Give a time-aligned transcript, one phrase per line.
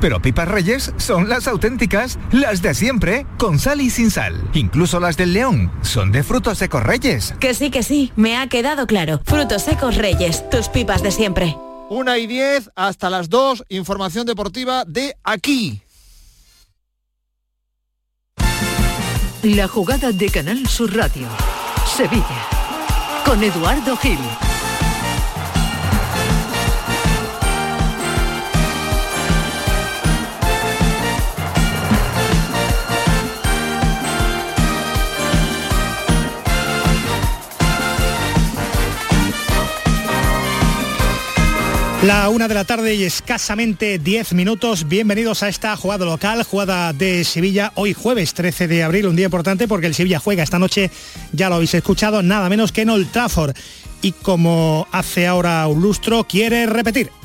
[0.00, 4.40] pero pipas reyes son las auténticas, las de siempre, con sal y sin sal.
[4.54, 7.34] Incluso las del león son de frutos secos reyes.
[7.40, 9.20] Que sí, que sí, me ha quedado claro.
[9.24, 11.56] Frutos secos reyes, tus pipas de siempre.
[11.88, 15.82] Una y diez hasta las dos, información deportiva de aquí.
[19.42, 21.26] La jugada de Canal Sur Radio.
[21.96, 22.46] Sevilla.
[23.24, 24.18] Con Eduardo Gil.
[42.02, 44.88] La una de la tarde y escasamente 10 minutos.
[44.88, 49.26] Bienvenidos a esta jugada local, jugada de Sevilla, hoy jueves 13 de abril, un día
[49.26, 50.90] importante porque el Sevilla juega esta noche,
[51.32, 53.10] ya lo habéis escuchado, nada menos que en Old.
[54.00, 57.19] Y como hace ahora un lustro, quiere repetir.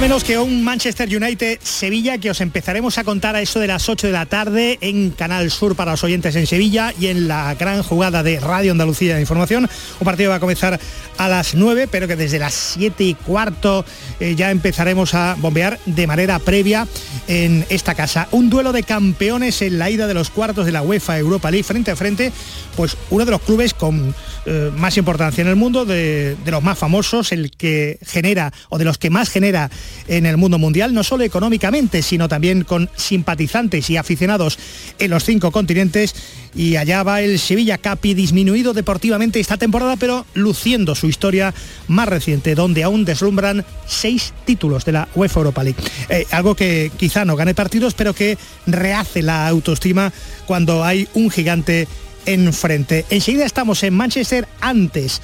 [0.00, 3.86] Menos que un Manchester United Sevilla que os empezaremos a contar a eso de las
[3.86, 7.54] 8 de la tarde en Canal Sur para los oyentes en Sevilla y en la
[7.54, 9.68] gran jugada de Radio Andalucía de Información.
[10.00, 10.80] Un partido va a comenzar
[11.18, 13.84] a las 9, pero que desde las 7 y cuarto
[14.20, 16.88] eh, ya empezaremos a bombear de manera previa
[17.28, 18.26] en esta casa.
[18.30, 21.64] Un duelo de campeones en la ida de los cuartos de la UEFA Europa League
[21.64, 22.32] frente a frente,
[22.74, 24.14] pues uno de los clubes con
[24.46, 28.78] eh, más importancia en el mundo, de, de los más famosos, el que genera o
[28.78, 29.70] de los que más genera
[30.08, 34.58] en el mundo mundial, no solo económicamente, sino también con simpatizantes y aficionados
[34.98, 36.14] en los cinco continentes.
[36.54, 41.54] Y allá va el Sevilla Capi, disminuido deportivamente esta temporada, pero luciendo su historia
[41.86, 45.80] más reciente, donde aún deslumbran seis títulos de la UEFA Europa League.
[46.08, 50.12] Eh, algo que quizá no gane partidos, pero que rehace la autoestima
[50.46, 51.86] cuando hay un gigante
[52.26, 53.04] enfrente.
[53.10, 55.20] Enseguida estamos en Manchester antes.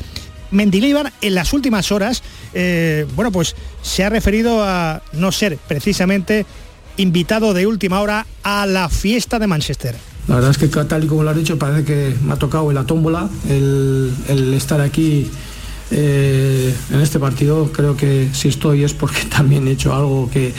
[0.51, 2.23] Mendilibar en las últimas horas,
[2.55, 6.47] eh, bueno, pues se ha referido a no ser precisamente
[6.97, 9.97] invitado de última hora a la fiesta de Manchester.
[10.29, 12.69] La verdad es que tal y como lo has dicho, parece que me ha tocado
[12.71, 14.13] en la tómbola el,
[14.57, 15.31] estar aquí
[15.91, 17.71] eh, en este partido.
[17.73, 20.53] Creo que si estoy es porque también he hecho algo que,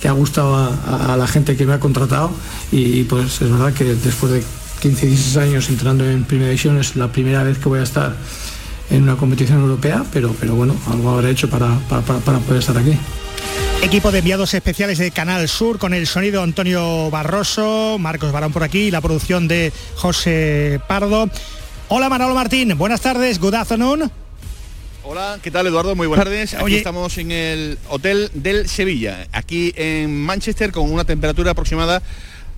[0.00, 2.30] que ha gustado a, la gente que me ha contratado
[2.72, 4.42] y pues es verdad que después de
[4.80, 8.16] 15, 16 años entrando en Primera División es la primera vez que voy a estar
[8.88, 12.76] en una competición europea, pero, pero bueno, algo habré hecho para, para, para poder estar
[12.76, 12.96] aquí.
[13.82, 18.62] Equipo de enviados especiales de Canal Sur con el sonido Antonio Barroso, Marcos Barón por
[18.62, 21.28] aquí, la producción de José Pardo.
[21.88, 24.10] Hola Manolo Martín, buenas tardes, good afternoon.
[25.02, 25.94] Hola, ¿qué tal Eduardo?
[25.94, 26.54] Muy buenas tardes.
[26.54, 26.78] Aquí Oye.
[26.78, 32.02] estamos en el Hotel del Sevilla, aquí en Manchester con una temperatura aproximada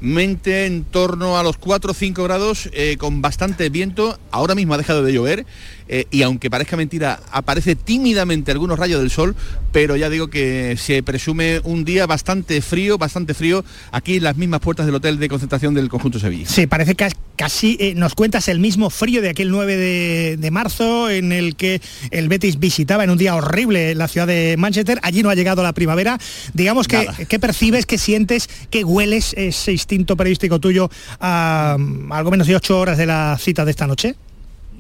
[0.03, 4.19] mente en torno a los 4 o 5 grados eh, con bastante viento.
[4.31, 5.47] Ahora mismo ha dejado de llover
[5.95, 9.37] eh, y aunque parezca mentira, aparece tímidamente algunos rayos del sol,
[9.73, 14.39] pero ya digo que se presume un día bastante frío, bastante frío aquí en las
[14.39, 16.49] mismas puertas del hotel de concentración del conjunto Sevilla.
[16.49, 20.51] Sí, parece que casi eh, nos cuentas el mismo frío de aquel 9 de, de,
[20.51, 24.99] marzo en el que el Betis visitaba en un día horrible la ciudad de Manchester.
[25.03, 26.19] Allí no ha llegado la primavera.
[26.55, 30.89] Digamos que, ¿qué percibes, qué sientes, qué hueles ese instinto periodístico tuyo
[31.21, 34.17] a, a algo menos de ocho horas de la cita de esta noche?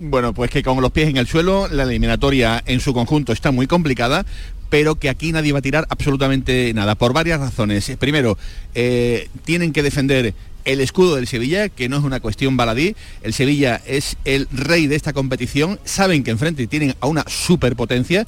[0.04, 3.52] Bueno, pues que con los pies en el suelo, la eliminatoria en su conjunto está
[3.52, 4.26] muy complicada,
[4.68, 7.92] pero que aquí nadie va a tirar absolutamente nada, por varias razones.
[8.00, 8.36] Primero,
[8.74, 12.96] eh, tienen que defender el escudo del Sevilla, que no es una cuestión baladí.
[13.22, 15.78] El Sevilla es el rey de esta competición.
[15.84, 18.26] Saben que enfrente tienen a una superpotencia.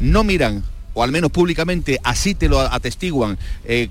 [0.00, 0.62] No miran
[0.94, 3.88] o al menos públicamente así te lo atestiguan eh,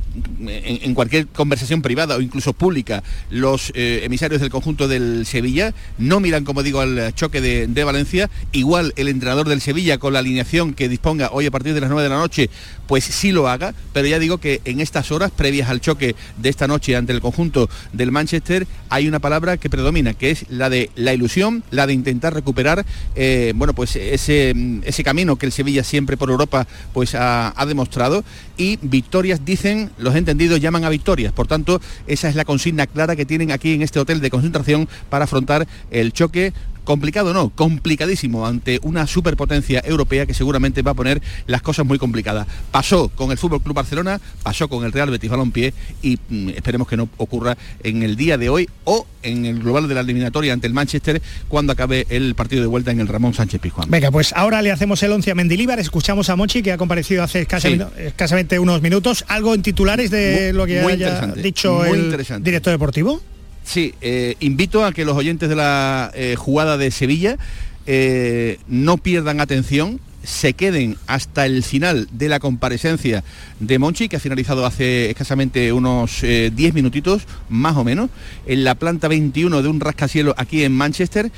[0.48, 6.20] en, cualquier conversación privada o incluso pública los eh, emisarios del conjunto del Sevilla, no
[6.20, 10.20] miran, como digo, al choque de, de, Valencia, igual el entrenador del Sevilla con la
[10.20, 12.50] alineación que disponga hoy a partir de las 9 de la noche,
[12.88, 16.50] pues sí lo haga, pero ya digo que en estas horas previas al choque de
[16.50, 20.70] esta noche ante el conjunto del Manchester hay una palabra que predomina, que es la
[20.70, 22.86] de la ilusión, la de intentar recuperar,
[23.16, 24.54] eh, bueno, pues ese,
[24.84, 28.24] ese camino que el Sevilla siempre por Europa pues ha, demostrado
[28.58, 31.34] y victorias dicen, los entendidos llaman a victorias.
[31.34, 34.88] Por tanto, esa es la consigna clara que tienen aquí en este hotel de concentración
[35.10, 40.96] para afrontar el choque complicado no, complicadísimo ante una superpotencia europea que seguramente va a
[40.96, 42.48] poner las cosas muy complicadas.
[42.72, 46.88] Pasó con el Fútbol Club Barcelona, pasó con el Real Betis Balompié y mm, esperemos
[46.88, 50.54] que no ocurra en el día de hoy o en el global de la eliminatoria
[50.54, 53.90] ante el Manchester cuando acabe el partido de vuelta en el Ramón Sánchez Pizjuán.
[53.90, 57.24] Venga, pues ahora le hacemos el 11 a Mendilíbar, escuchamos a Mochi que ha comparecido
[57.24, 58.04] hace escasamente, sí.
[58.04, 63.22] escasamente unos minutos, algo en titulares de muy, lo que haya dicho el director deportivo.
[63.64, 67.38] Sí, eh, invito a que los oyentes de la eh, jugada de Sevilla
[67.86, 73.24] eh, no pierdan atención, se queden hasta el final de la comparecencia
[73.60, 78.10] de Monchi, que ha finalizado hace escasamente unos 10 minutitos, más o menos,
[78.46, 81.30] en la planta 21 de un rascacielos aquí en Manchester,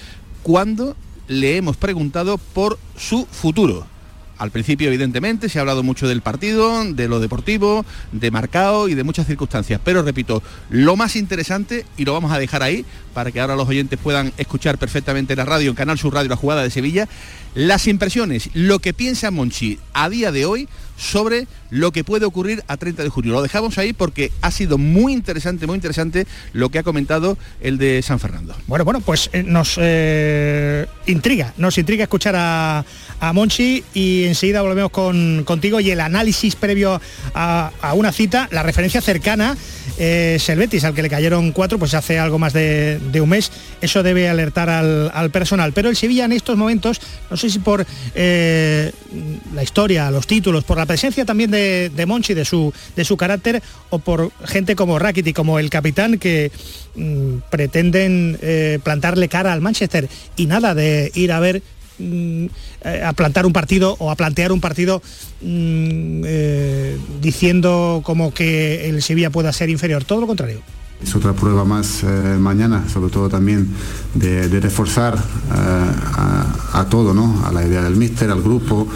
[0.43, 0.95] cuando
[1.27, 3.87] le hemos preguntado por su futuro.
[4.37, 8.93] Al principio, evidentemente, se ha hablado mucho del partido, de lo deportivo, de marcado y
[8.93, 9.79] de muchas circunstancias.
[9.83, 13.67] Pero repito, lo más interesante, y lo vamos a dejar ahí, para que ahora los
[13.67, 17.07] oyentes puedan escuchar perfectamente la radio, en Canal Sur Radio, la jugada de Sevilla,
[17.55, 20.67] las impresiones, lo que piensa Monchi a día de hoy
[20.97, 23.33] sobre lo que puede ocurrir a 30 de junio.
[23.33, 27.77] Lo dejamos ahí porque ha sido muy interesante, muy interesante lo que ha comentado el
[27.77, 28.55] de San Fernando.
[28.67, 32.85] Bueno, bueno, pues eh, nos eh, intriga, nos intriga escuchar a,
[33.33, 37.01] Monchi y enseguida volvemos con, contigo y el análisis previo
[37.33, 39.57] a, una cita, la referencia cercana
[39.97, 40.37] eh,
[40.83, 43.51] al que le cayeron cuatro, pues hace algo más de, un mes.
[43.81, 45.73] Eso debe alertar al, personal.
[45.73, 47.85] Pero el Sevilla en estos momentos, no sé si por
[48.15, 53.17] la historia, los títulos, por la presencia también de de, Monchi, de su, de su
[53.17, 56.51] carácter, o por gente como Rackety, como el capitán, que
[56.95, 61.61] mm, pretenden eh, plantarle cara al Manchester y nada de ir a ver
[61.99, 62.45] mm,
[62.81, 65.01] eh, a plantar un partido o a plantear un partido
[65.41, 70.61] mm, eh, diciendo como que el Sevilla pueda ser inferior, todo lo contrario.
[71.03, 72.07] Es otra prueba más eh,
[72.39, 73.67] mañana, sobre todo también
[74.13, 75.17] de, reforzar
[75.51, 77.45] a, todo, ¿no?
[77.45, 78.87] a la idea del míster, al grupo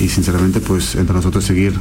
[0.00, 1.74] y sinceramente pues entre nosotros seguir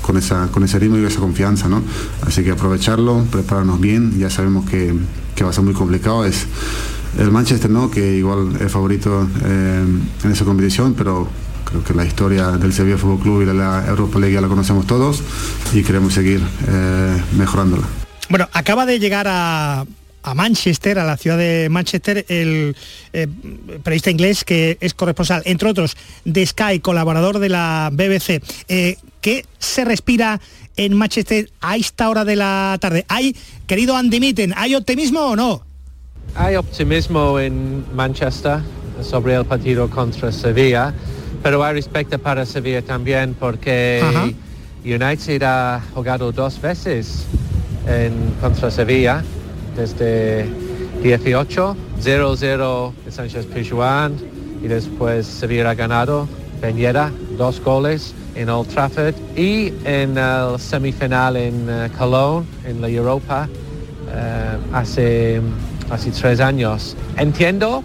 [0.00, 1.68] con, esa, con ese ritmo y esa confianza.
[1.68, 1.82] ¿no?
[2.24, 4.94] Así que aprovecharlo, prepararnos bien, ya sabemos que,
[5.42, 6.24] va a ser muy complicado.
[6.24, 6.46] Es
[7.18, 7.90] el Manchester, ¿no?
[7.90, 11.28] que igual es favorito en esa competición, pero
[11.64, 14.48] creo que la historia del Sevilla Fútbol Club y de la Europa League ya la
[14.48, 15.22] conocemos todos
[15.72, 16.40] y queremos seguir
[17.36, 17.86] mejorándola.
[18.30, 19.84] Bueno, acaba de llegar a,
[20.36, 22.76] Manchester, a la ciudad de Manchester, el
[23.12, 23.26] eh,
[23.82, 28.40] periodista inglés que es corresponsal, entre otros, de Sky, colaborador de la BBC.
[28.68, 30.40] Eh, ¿Qué se respira
[30.76, 33.04] en Manchester a esta hora de la tarde?
[33.08, 33.34] ¿Hay,
[33.66, 35.64] querido Andy Mitten, ¿hay optimismo o no?
[36.34, 38.60] Hay optimismo en Manchester
[39.02, 40.92] sobre el partido contra Sevilla,
[41.42, 44.02] pero hay respeto para Sevilla también porque
[44.84, 47.26] United ha jugado dos veces
[47.86, 49.22] en contra Sevilla
[49.76, 50.46] desde
[51.02, 54.14] 18, 0-0 de Sánchez Pizjuán
[54.62, 56.28] y después Sevilla ha ganado
[56.60, 62.88] Peñera, dos goles en Old Trafford y en el semifinal en uh, Cologne, en la
[62.88, 65.40] Europa, uh, hace,
[65.90, 66.96] hace tres años.
[67.16, 67.82] Entiendo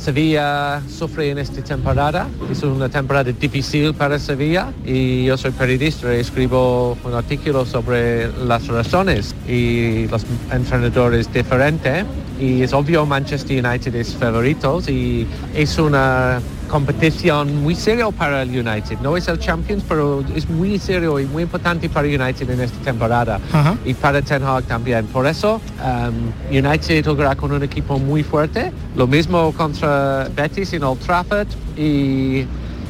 [0.00, 2.26] Sevilla sufre en esta temporada.
[2.50, 8.32] Es una temporada difícil para Sevilla y yo soy periodista y escribo un artículo sobre
[8.46, 12.06] las razones y los entrenadores diferentes.
[12.40, 18.50] Y es obvio Manchester United es favoritos y es una competición muy serio para el
[18.50, 18.98] United.
[19.02, 22.78] No es el Champions, pero es muy serio y muy importante para United en esta
[22.84, 23.40] temporada
[23.84, 25.06] y para Ten Hag también.
[25.06, 28.72] Por eso um, United jugará con un equipo muy fuerte.
[28.96, 32.40] Lo mismo contra Betis en Old Trafford y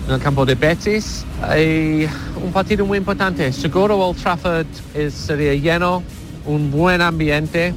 [0.07, 1.25] en el campo de Betis.
[1.43, 2.07] Hay
[2.45, 3.51] un partido muy importante.
[3.53, 6.03] Seguro Old Trafford es, sería lleno,
[6.47, 7.75] un buen ambiente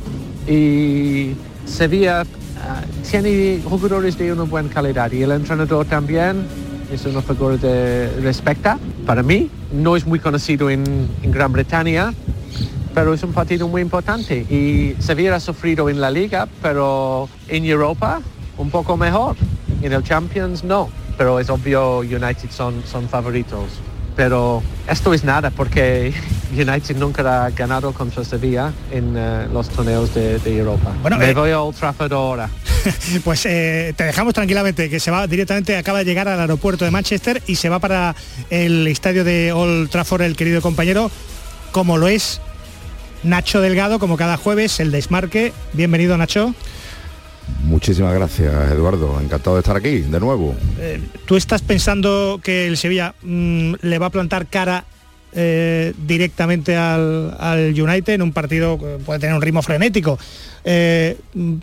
[0.47, 1.33] y
[1.65, 2.42] Sevilla Ah,
[3.09, 6.47] tiene jugadores de una buena calidad y el entrenador también
[6.91, 8.79] es una figura de respecta.
[9.05, 12.13] Para mí, no es muy conocido en, Gran Bretaña,
[12.93, 17.65] pero es un partido muy importante y Sevilla ha sufrido en la liga, pero en
[17.65, 18.21] Europa
[18.57, 19.35] un poco mejor.
[19.81, 23.79] En el Champions no, pero es obvio United son, son favoritos
[24.15, 26.13] pero esto es nada porque
[26.53, 30.91] United nunca ha ganado contra Sevilla en eh, los torneos de, Europa.
[31.01, 32.49] Bueno, Me eh, voy a Old Trafford ahora.
[33.23, 36.91] pues eh, te dejamos tranquilamente, que se va directamente, acaba de llegar al aeropuerto de
[36.91, 38.15] Manchester y se va para
[38.49, 41.09] el estadio de Old Trafford el querido compañero,
[41.71, 42.41] como lo es
[43.23, 45.53] Nacho Delgado, como cada jueves, el desmarque.
[45.73, 46.53] Bienvenido Nacho.
[47.63, 49.19] Muchísimas gracias, Eduardo.
[49.21, 50.55] Encantado de estar aquí de nuevo.
[50.79, 54.85] Eh, ¿Tú estás pensando que el Sevilla mm, le va a plantar cara
[55.31, 60.19] eh, directamente al, United en un partido que puede tener un ritmo frenético?
[60.63, 61.17] Eh,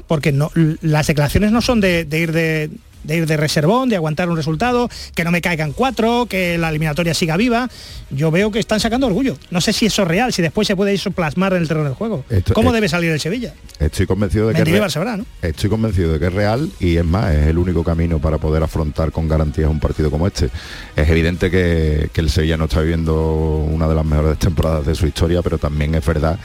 [0.06, 2.70] porque no, las declaraciones no son de ir de,
[3.04, 6.68] de ir de reservón, de aguantar un resultado, que no me caigan cuatro, que la
[6.68, 7.68] eliminatoria siga viva.
[8.10, 9.36] Yo veo que están sacando orgullo.
[9.50, 11.86] No sé si eso es real, si después se puede eso plasmar en el terreno
[11.86, 12.24] del juego.
[12.52, 13.54] ¿Cómo debe salir el Sevilla?
[13.78, 15.24] Estoy convencido de que es real.
[15.42, 18.62] Estoy convencido de que es real y es más, es el único camino para poder
[18.62, 20.50] afrontar con garantías un partido como este.
[20.96, 24.94] Es evidente que, que el Sevilla no está viviendo una de las mejores temporadas de
[24.94, 26.38] su historia, pero también es verdad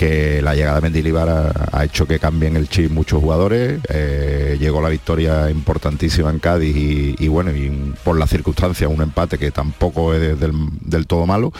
[0.00, 3.80] que la llegada de Mendilibar ha, hecho que cambien el chip muchos jugadores.
[3.90, 9.36] Eh, llegó la victoria importantísima en Cádiz y, bueno, y por las circunstancias un empate
[9.36, 11.52] que tampoco es del, todo malo.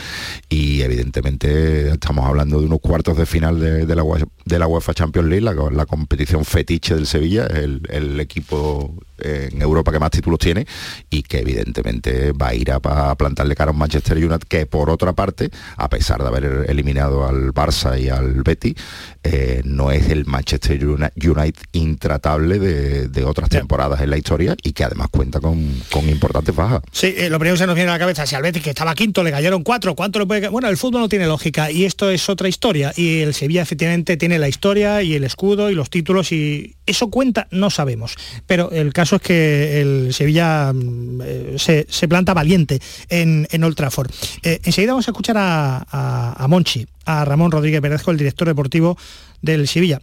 [0.49, 4.03] Y evidentemente estamos hablando de unos cuartos de final de, la,
[4.51, 9.93] de la UEFA Champions League, la, competición fetiche del Sevilla, el, el equipo en Europa
[9.93, 10.67] que más títulos tiene
[11.09, 14.91] y que evidentemente va a ir a, plantarle cara a un Manchester United que por
[14.91, 18.75] otra parte, a pesar de haber eliminado al Barça y al Betty,
[19.23, 24.83] eh, no es el Manchester United intratable de, otras temporadas en la historia y que
[24.83, 25.61] además cuenta con,
[26.09, 26.81] importantes bajas.
[26.91, 28.71] Sí, eh, lo primero que se nos viene a la cabeza, si al Betis que
[28.71, 31.85] estaba quinto le cayeron cuatro, ¿cuánto le puede Bueno, el fútbol no tiene lógica y
[31.85, 35.75] esto es otra historia y el Sevilla efectivamente tiene la historia y el escudo y
[35.75, 38.17] los títulos y eso cuenta, no sabemos,
[38.47, 43.77] pero el caso es que el Sevilla mm, eh, se, planta valiente en, en Old
[43.77, 44.11] Trafford.
[44.43, 48.99] Eh, enseguida vamos a escuchar a, Monchi, a Ramón Rodríguez Perezco, el director deportivo
[49.43, 50.01] del Sevilla.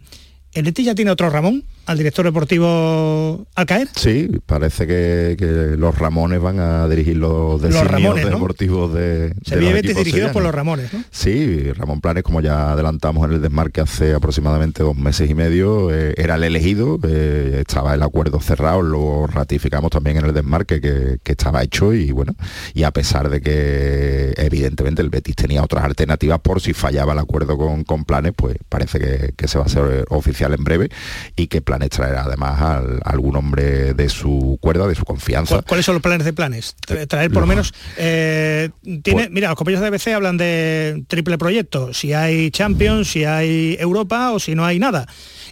[0.52, 1.64] ¿El Betis ya tiene otro Ramón?
[1.88, 3.88] Al director deportivo al caer?
[3.96, 10.42] Sí, parece que, los Ramones van a dirigir los, deportivos de, Se de dirigidos por
[10.42, 11.02] los Ramones, ¿no?
[11.10, 15.90] Sí, Ramón Planes, como ya adelantamos en el desmarque hace aproximadamente dos meses y medio,
[15.90, 20.80] eh, era el elegido, eh, estaba el acuerdo cerrado, lo ratificamos también en el desmarque
[20.82, 22.34] que, estaba hecho y bueno,
[22.74, 27.18] y a pesar de que evidentemente el Betis tenía otras alternativas por si fallaba el
[27.20, 30.90] acuerdo con, Planes, pues parece que, se va a hacer oficial en breve
[31.36, 35.62] y que Planes planes traer además a, algún hombre de su cuerda, de su confianza.
[35.62, 36.74] ¿Cuáles son los planes de planes?
[37.08, 37.72] Traer por lo menos...
[37.96, 43.10] Eh, tiene, pues- mira, los compañeros de BBC hablan de triple proyecto, si hay Champions,
[43.10, 45.06] si hay Europa o si no hay nada.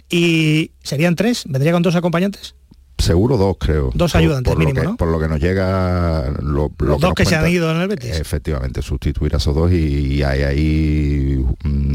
[0.09, 1.43] ¿Y serían tres?
[1.47, 2.55] ¿Vendría con dos acompañantes?
[2.97, 3.91] Seguro dos, creo.
[3.93, 6.31] Dos ayudantes por, mínimo, lo que, Por lo que nos llega...
[6.41, 8.15] Lo, Los dos que, se han ido en el Betis.
[8.15, 11.45] Efectivamente, sustituir a esos dos y, hay ahí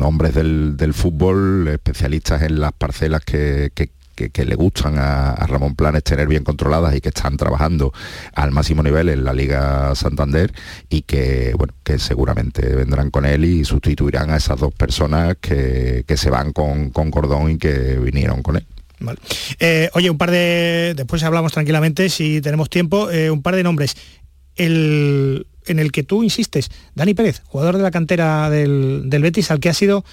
[0.00, 6.04] hombres del, del, fútbol, especialistas en las parcelas que, que, le gustan a, Ramón Planes
[6.04, 7.92] tener bien controladas y que están trabajando
[8.34, 10.52] al máximo nivel en la Liga Santander
[10.88, 16.30] y que, que seguramente vendrán con él y sustituirán a esas dos personas que, se
[16.30, 18.66] van con, con Cordón y que vinieron con él.
[19.58, 20.94] Eh, oye, un par de...
[20.96, 23.96] Después hablamos tranquilamente, si tenemos tiempo, eh, un par de nombres.
[24.54, 29.50] El, en el que tú insistes, Dani Pérez, jugador de la cantera del, del Betis,
[29.50, 30.04] al que ha sido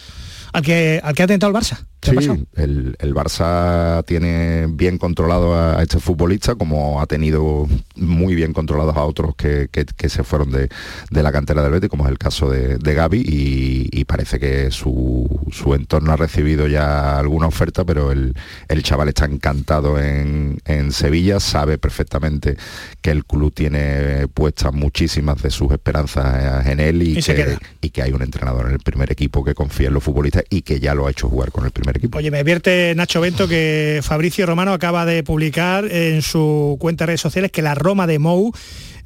[0.53, 1.85] al que, al que ha tentado el Barça.
[2.01, 7.67] Sí, el, el, Barça tiene bien controlado a, este futbolista, como ha tenido
[7.99, 9.69] muy bien controlados a otros que,
[10.07, 10.69] se fueron de,
[11.11, 15.27] la cantera del Betis, como es el caso de, de Gaby, y, parece que su,
[15.75, 18.33] entorno ha recibido ya alguna oferta, pero el,
[18.81, 20.59] chaval está encantado en,
[20.91, 22.57] Sevilla, sabe perfectamente
[23.01, 28.01] que el club tiene puestas muchísimas de sus esperanzas en él y, que, y que
[28.01, 30.95] hay un entrenador en el primer equipo que confía en los futbolistas y que ya
[30.95, 32.17] lo ha hecho jugar con el primer equipo.
[32.17, 37.07] Oye, me advierte Nacho Bento que Fabricio Romano acaba de publicar en su cuenta de
[37.07, 38.53] redes sociales que la Roma de Mou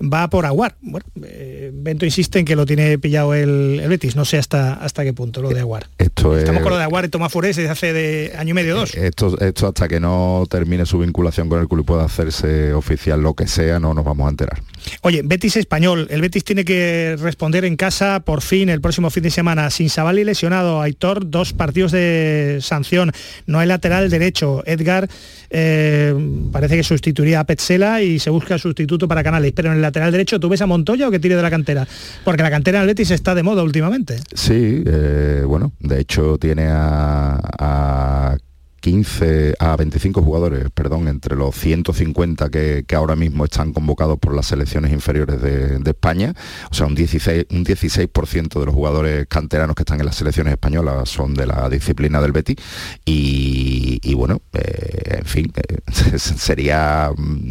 [0.03, 0.75] va por Aguar.
[0.81, 5.03] Bueno, eh, Bento insiste en que lo tiene pillado el, Betis, no sé hasta hasta
[5.03, 5.87] qué punto lo de Aguar.
[5.97, 8.75] Esto Estamos con lo de Aguar y Tomás Fures desde hace de año y medio
[8.75, 8.95] dos.
[8.95, 13.21] Esto, esto hasta que no termine su vinculación con el club y pueda hacerse oficial
[13.21, 14.61] lo que sea, no nos vamos a enterar.
[15.01, 19.23] Oye, Betis español, el Betis tiene que responder en casa por fin el próximo fin
[19.23, 23.11] de semana sin y lesionado, Aitor dos partidos de sanción,
[23.45, 25.07] no hay lateral derecho, Edgar
[25.49, 26.13] eh,
[26.51, 30.11] parece que sustituiría a Petzela y se busca sustituto para Canales, pero en el lateral
[30.11, 31.87] derecho tú ves a Montoya o que tire de la cantera,
[32.25, 34.17] porque la cantera en Betis está de moda últimamente.
[34.33, 38.35] Sí, eh, bueno, de hecho tiene a
[38.83, 44.47] 15 a 25 jugadores, perdón, entre los 150 que, ahora mismo están convocados por las
[44.47, 46.33] selecciones inferiores de, España,
[46.69, 50.51] o sea, un 16%, un 16 de los jugadores canteranos que están en las selecciones
[50.51, 52.57] españolas son de la disciplina del Betis.
[53.05, 57.47] Y, bueno, eh, en fin, eh, sería mm,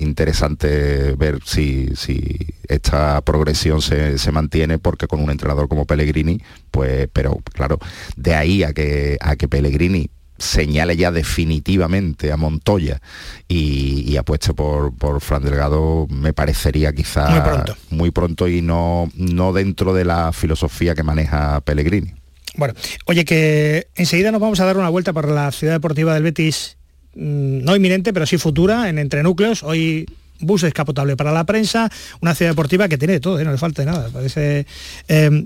[0.00, 1.92] interesante ver si,
[2.66, 6.40] esta progresión se, se mantiene porque con un entrenador como Pellegrini,
[6.72, 7.78] pues, pero claro,
[8.16, 13.00] de ahí a que, a que Pellegrini señale ya definitivamente a Montoya
[13.48, 19.94] y, apueste por, por Fran Delgado, me parecería quizá muy pronto, y no, no dentro
[19.94, 22.14] de la filosofía que maneja Pellegrini.
[22.56, 22.74] Bueno,
[23.06, 26.76] oye, que enseguida nos vamos a dar una vuelta por la ciudad deportiva del Betis,
[27.14, 29.62] mm, no inminente, pero sí futura, en Entre Núcleos.
[29.62, 30.06] Hoy
[30.40, 33.44] bus escapotable para la prensa, una ciudad deportiva que tiene de todo, ¿eh?
[33.44, 34.08] no le falta nada.
[34.10, 34.66] Parece,
[35.08, 35.44] eh,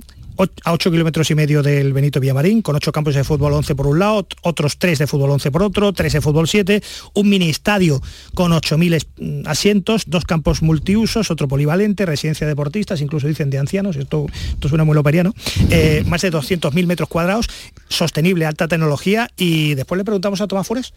[0.64, 3.86] a 8 kilómetros y medio del Benito Villamarín, con 8 campos de fútbol 11 por
[3.86, 6.82] un lado, otros 3 de fútbol 11 por otro, 3 de fútbol 7,
[7.14, 8.00] un mini estadio
[8.34, 13.58] con 8.000 mm, asientos, dos campos multiusos, otro polivalente, residencia de deportistas, incluso dicen de
[13.58, 15.34] ancianos, esto, esto suena muy loperiano,
[15.70, 17.48] eh, más de 200.000 metros cuadrados,
[17.88, 20.92] sostenible, alta tecnología, y después le preguntamos a Tomás Fures,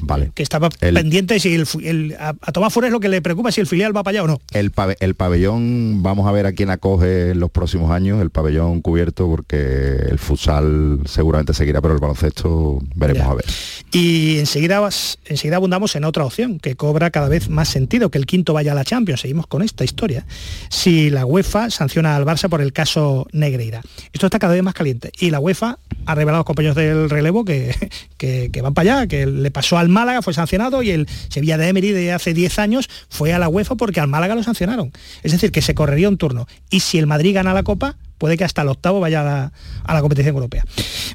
[0.00, 0.30] vale.
[0.34, 3.96] que estaba pendiente si el, a, Tomás Fures lo que le preocupa si el filial
[3.96, 4.40] va para allá o no.
[4.52, 8.80] El, el pabellón, vamos a ver a quién acoge en los próximos años, el pabellón
[8.84, 13.46] cubierto, porque el futsal seguramente seguirá, pero el baloncesto veremos a ver.
[13.92, 14.86] Y enseguida,
[15.24, 18.72] enseguida abundamos en otra opción, que cobra cada vez más sentido, que el quinto vaya
[18.72, 19.22] a la Champions.
[19.22, 20.26] Seguimos con esta historia.
[20.68, 23.80] Si la UEFA sanciona al Barça por el caso Negreira.
[24.12, 25.12] Esto está cada vez más caliente.
[25.18, 27.74] Y la UEFA ha revelado a los compañeros del relevo que,
[28.18, 31.68] que, van para allá, que le pasó al Málaga, fue sancionado, y el Sevilla de
[31.68, 34.92] Emery de hace 10 años fue a la UEFA porque al Málaga lo sancionaron.
[35.22, 36.46] Es decir, que se correría un turno.
[36.68, 39.50] Y si el Madrid gana la Copa, puede que hasta el octavo vaya
[39.84, 40.64] a la, competición europea.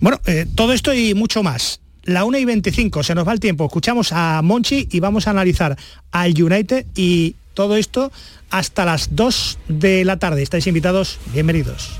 [0.01, 1.81] Bueno, eh, todo esto y mucho más.
[2.03, 3.65] La 1 y 25, se nos va el tiempo.
[3.65, 5.77] Escuchamos a Monchi y vamos a analizar
[6.11, 8.11] al United y todo esto
[8.49, 10.41] hasta las 2 de la tarde.
[10.41, 11.99] Estáis invitados, bienvenidos.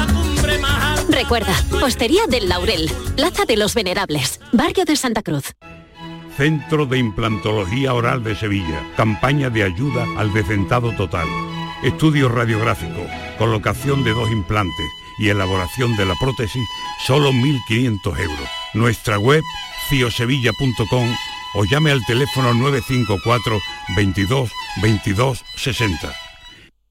[1.21, 5.53] Recuerda, Postería del Laurel, Plaza de los Venerables, Barrio de Santa Cruz.
[6.35, 8.81] Centro de Implantología Oral de Sevilla.
[8.97, 11.27] Campaña de ayuda al decentado total.
[11.83, 13.05] Estudio radiográfico,
[13.37, 14.87] colocación de dos implantes
[15.19, 16.67] y elaboración de la prótesis,
[17.05, 18.49] solo 1.500 euros.
[18.73, 19.43] Nuestra web,
[19.89, 21.15] ciosevilla.com
[21.53, 23.59] o llame al teléfono 954
[23.95, 24.49] 22
[24.81, 26.30] 22 60.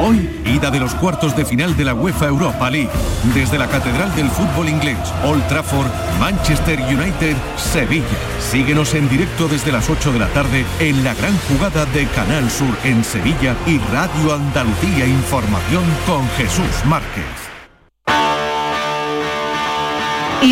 [0.00, 2.90] Hoy, ida de los cuartos de final de la UEFA Europa League.
[3.34, 5.88] Desde la Catedral del Fútbol Inglés, Old Trafford,
[6.20, 8.06] Manchester United, Sevilla.
[8.38, 12.48] Síguenos en directo desde las 8 de la tarde en la gran jugada de Canal
[12.48, 17.24] Sur en Sevilla y Radio Andalucía Información con Jesús Márquez.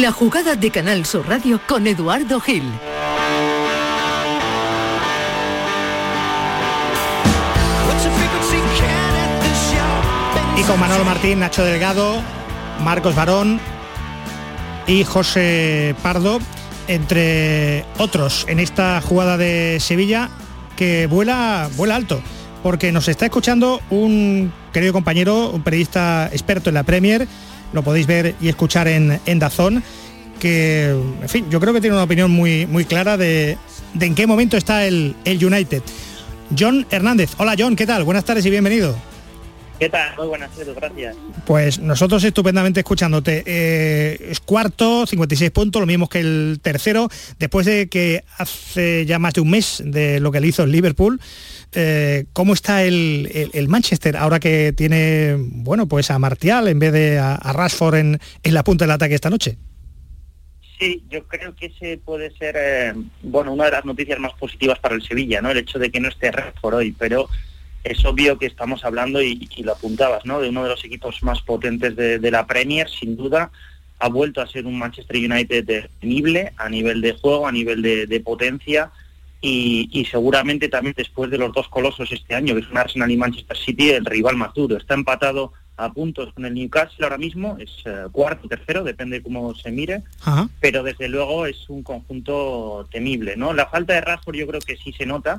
[0.00, 2.64] La jugada de Canal Sur Radio con Eduardo Gil.
[10.56, 12.22] Y con Manolo Martín, Nacho Delgado,
[12.82, 13.60] Marcos Barón
[14.86, 16.38] y José Pardo,
[16.88, 20.30] entre otros, en esta jugada de Sevilla
[20.76, 22.22] que vuela, vuela alto,
[22.62, 27.28] porque nos está escuchando un querido compañero, un periodista experto en la Premier,
[27.74, 29.82] lo podéis ver y escuchar en, en Dazón,
[30.40, 30.88] que,
[31.20, 33.58] en fin, yo creo que tiene una opinión muy, muy clara de,
[33.92, 35.82] de en qué momento está el, el United.
[36.58, 37.32] John Hernández.
[37.36, 38.04] Hola John, ¿qué tal?
[38.04, 38.96] Buenas tardes y bienvenido.
[39.78, 40.16] ¿Qué tal?
[40.16, 41.16] Muy buenas tardes, gracias.
[41.44, 43.42] Pues nosotros estupendamente escuchándote.
[43.44, 47.08] Eh, es cuarto, 56 puntos, lo mismo que el tercero,
[47.38, 50.72] después de que hace ya más de un mes de lo que le hizo el
[50.72, 51.20] Liverpool.
[51.72, 57.18] Eh, ¿Cómo está el, Manchester ahora que tiene, bueno, pues a Martial en vez de
[57.18, 59.58] a, Rashford en, la punta del ataque esta noche?
[60.78, 64.78] Sí, yo creo que ese puede ser, eh, bueno, una de las noticias más positivas
[64.78, 65.50] para el Sevilla, ¿no?
[65.50, 67.28] El hecho de que no esté Rashford hoy, pero
[67.86, 70.40] es obvio que estamos hablando, y, lo apuntabas, ¿no?
[70.40, 73.50] de uno de los equipos más potentes de, la Premier, sin duda,
[73.98, 78.20] ha vuelto a ser un Manchester United temible a nivel de juego, a nivel de,
[78.20, 78.90] potencia,
[79.40, 83.56] y, seguramente también después de los dos colosos este año, que son Arsenal y Manchester
[83.56, 84.76] City, el rival más duro.
[84.76, 89.54] Está empatado a puntos con el Newcastle ahora mismo, es eh, cuarto, tercero, depende cómo
[89.54, 90.02] se mire,
[90.58, 93.52] pero desde luego es un conjunto temible, ¿no?
[93.52, 95.38] La falta de Rashford yo creo que sí se nota,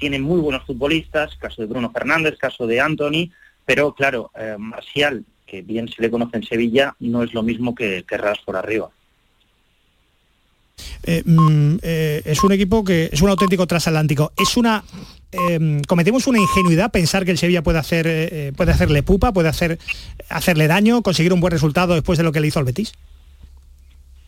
[0.00, 3.30] tiene muy buenos futbolistas, caso de Bruno Fernández, caso de Anthony,
[3.64, 7.74] pero claro, eh, Marcial, que bien se le conoce en Sevilla, no es lo mismo
[7.74, 8.90] que, que Rashford arriba.
[11.02, 14.32] Eh, mm, es un equipo que es un auténtico transatlántico.
[14.36, 14.82] Es una
[15.32, 19.32] Em, cometemos una ingenuidad pensar que el Sevilla puede hacer eh, eh, puede hacerle pupa,
[19.32, 19.78] puede hacer
[20.28, 22.94] hacerle daño, conseguir un buen resultado después de lo que le hizo al Betis.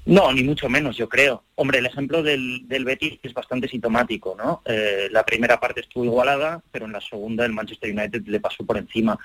[0.04, 1.44] No, ni mucho menos, yo creo.
[1.54, 4.62] Hombre, el ejemplo del, Betis es bastante sintomático, ¿no?
[4.64, 8.66] Eh, la primera parte estuvo igualada, pero en la segunda el Manchester United le pasó
[8.66, 9.18] por encima.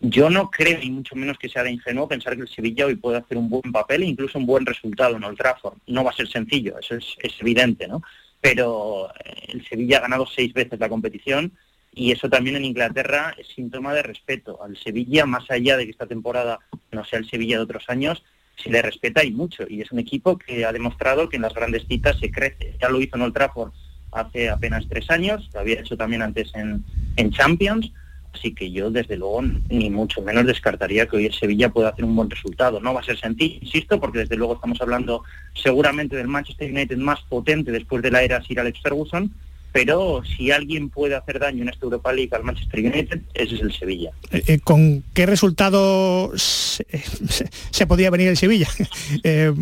[0.00, 2.96] Yo no creo, ni mucho menos que sea de ingenuo, pensar que el Sevilla hoy
[2.96, 5.78] puede hacer un buen papel e incluso un buen resultado en Old Trafford.
[5.86, 8.02] No va a ser sencillo, eso es, es evidente, ¿no?
[8.40, 11.52] pero eh, el Sevilla ha ganado seis veces la competición
[11.92, 14.62] y eso también en Inglaterra es síntoma de respeto.
[14.62, 16.58] Al Sevilla, más allá de que esta temporada
[16.92, 18.22] no sea el Sevilla de otros años,
[18.62, 19.64] se le respeta y mucho.
[19.68, 22.74] Y es un equipo que ha demostrado que en las grandes citas se crece.
[22.80, 23.72] Ya lo hizo en Old Trafford
[24.12, 26.82] hace apenas tres años, lo había hecho también antes en,
[27.16, 27.92] en Champions,
[28.38, 32.04] Así que yo, desde luego, ni mucho menos descartaría que hoy el Sevilla pueda hacer
[32.04, 32.80] un buen resultado.
[32.80, 36.98] No va a ser sencillo, insisto, porque desde luego estamos hablando seguramente del Manchester United
[36.98, 39.32] más potente después de la era Sir Alex Ferguson,
[39.78, 43.60] pero si alguien puede hacer daño en esta Europa League al Manchester United, ese es
[43.60, 44.10] el Sevilla.
[44.32, 46.84] Eh, eh, ¿Con qué resultado se,
[47.86, 48.68] podía venir el Sevilla?
[49.22, 49.52] Eh,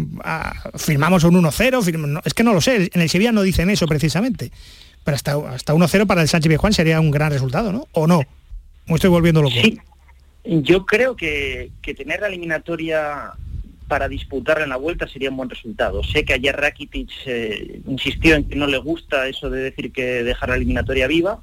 [0.76, 2.22] ¿Firmamos un 1-0?
[2.24, 4.50] es que no lo sé, en el Sevilla no dicen eso precisamente,
[5.05, 7.87] pero hasta, hasta 1-0 para el Sánchez Juan sería un gran resultado, ¿no?
[7.92, 8.22] ¿O no?
[8.88, 9.57] ¿O estoy volviendo loco?
[9.62, 9.79] Sí.
[10.44, 13.33] Yo creo que, tener la eliminatoria
[13.88, 16.03] para disputarla en la vuelta sería un buen resultado.
[16.03, 20.25] Sé que ayer Rakitic eh, insistió en que no le gusta eso de decir que
[20.25, 21.40] dejar la eliminatoria viva,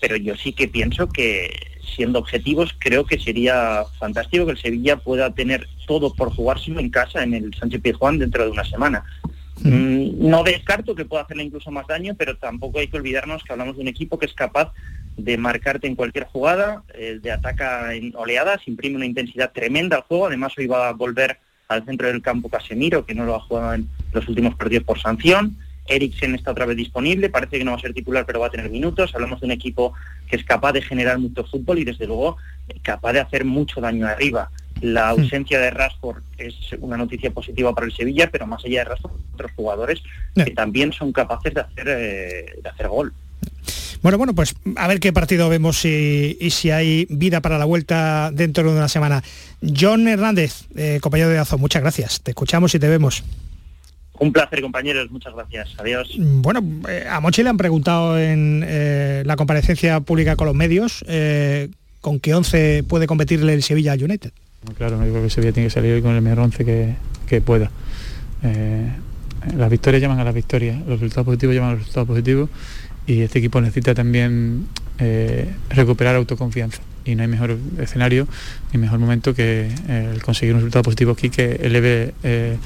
[0.00, 1.50] pero yo sí que pienso que,
[1.96, 6.90] siendo objetivos, creo que sería fantástico que el Sevilla pueda tener todo por jugárselo en
[6.90, 9.04] casa en el Sánchez Pizjuán dentro de una semana.
[9.62, 13.52] Mm, no descarto que pueda hacerle incluso más daño, pero tampoco hay que olvidarnos que
[13.52, 14.72] hablamos de un equipo que es capaz
[15.16, 20.02] de marcarte en cualquier jugada, eh, de ataca en oleadas, imprime una intensidad tremenda al
[20.02, 21.38] juego, además hoy va a volver
[21.70, 25.00] al centro del campo Casemiro, que no lo ha jugado en los últimos partidos por
[25.00, 25.56] sanción,
[25.86, 28.50] Eriksen está otra vez disponible, parece que no va a ser titular, pero va a
[28.50, 29.92] tener minutos, hablamos de un equipo
[30.28, 32.36] que es capaz de generar mucho fútbol y desde luego
[32.82, 34.50] capaz de hacer mucho daño arriba.
[34.80, 38.84] La ausencia de Rashford es una noticia positiva para el Sevilla, pero más allá de
[38.90, 40.02] Rashford, otros jugadores
[40.34, 43.12] que también son capaces de hacer, eh, de hacer gol.
[44.02, 48.30] Bueno, bueno, pues a ver qué partido vemos y, si hay vida para la vuelta
[48.32, 49.22] dentro de una semana.
[49.62, 52.20] John Hernández, eh, compañero de Azo, muchas gracias.
[52.22, 53.22] Te escuchamos y te vemos.
[54.18, 55.10] Un placer, compañeros.
[55.10, 55.74] Muchas gracias.
[55.78, 56.14] Adiós.
[56.18, 61.04] Bueno, eh, a Mochi le han preguntado en eh, la comparecencia pública con los medios
[62.00, 64.32] con qué 11 puede competirle el Sevilla United.
[64.78, 66.94] Claro, yo creo que Sevilla tiene que salir hoy con el mejor 11 que,
[67.26, 67.70] que pueda.
[69.54, 72.48] las victorias llaman a las victorias, los resultados positivos llaman a los resultados positivos
[73.10, 74.68] y este equipo necesita también
[74.98, 78.28] eh, recuperar autoconfianza y no hay mejor escenario
[78.72, 82.56] ni mejor momento que eh, el conseguir un resultado positivo aquí que eleve eh,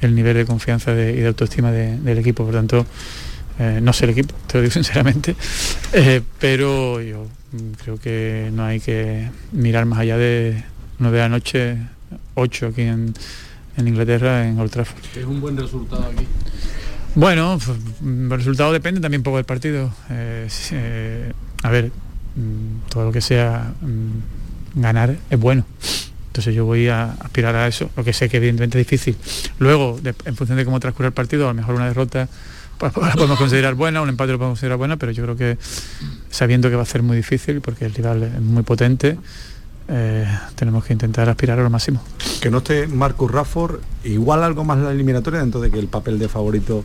[0.00, 2.44] el nivel de confianza y de autoestima del equipo.
[2.44, 2.86] Por tanto,
[3.82, 5.34] no sé el equipo, te lo digo sinceramente,
[6.38, 7.26] pero yo
[7.82, 10.62] creo que no hay que mirar más allá de
[11.00, 11.76] 9 de la noche,
[12.34, 13.14] 8 aquí en,
[13.76, 15.02] en Inglaterra, en Old Trafford.
[15.16, 16.24] Es un buen resultado aquí.
[17.18, 17.58] Bueno,
[18.04, 19.92] el resultado depende también un poco del partido.
[20.08, 21.32] Eh, eh,
[21.64, 21.86] a ver,
[22.36, 25.64] mm, todo lo que sea mm, ganar es bueno.
[26.28, 29.16] Entonces yo voy a aspirar a eso, lo que sé que evidentemente es difícil.
[29.58, 32.28] Luego, en función de cómo transcurre el partido, a lo mejor una derrota
[32.78, 35.58] pues, la podemos considerar buena, un empate lo podemos considerar buena, pero yo creo que
[36.30, 39.18] sabiendo que va a ser muy difícil, porque el rival es muy potente,
[39.90, 42.02] eh, tenemos que intentar aspirar a lo máximo.
[42.40, 46.18] Que no esté Marcus Rafford, igual algo más la eliminatoria dentro de que el papel
[46.18, 46.84] de favorito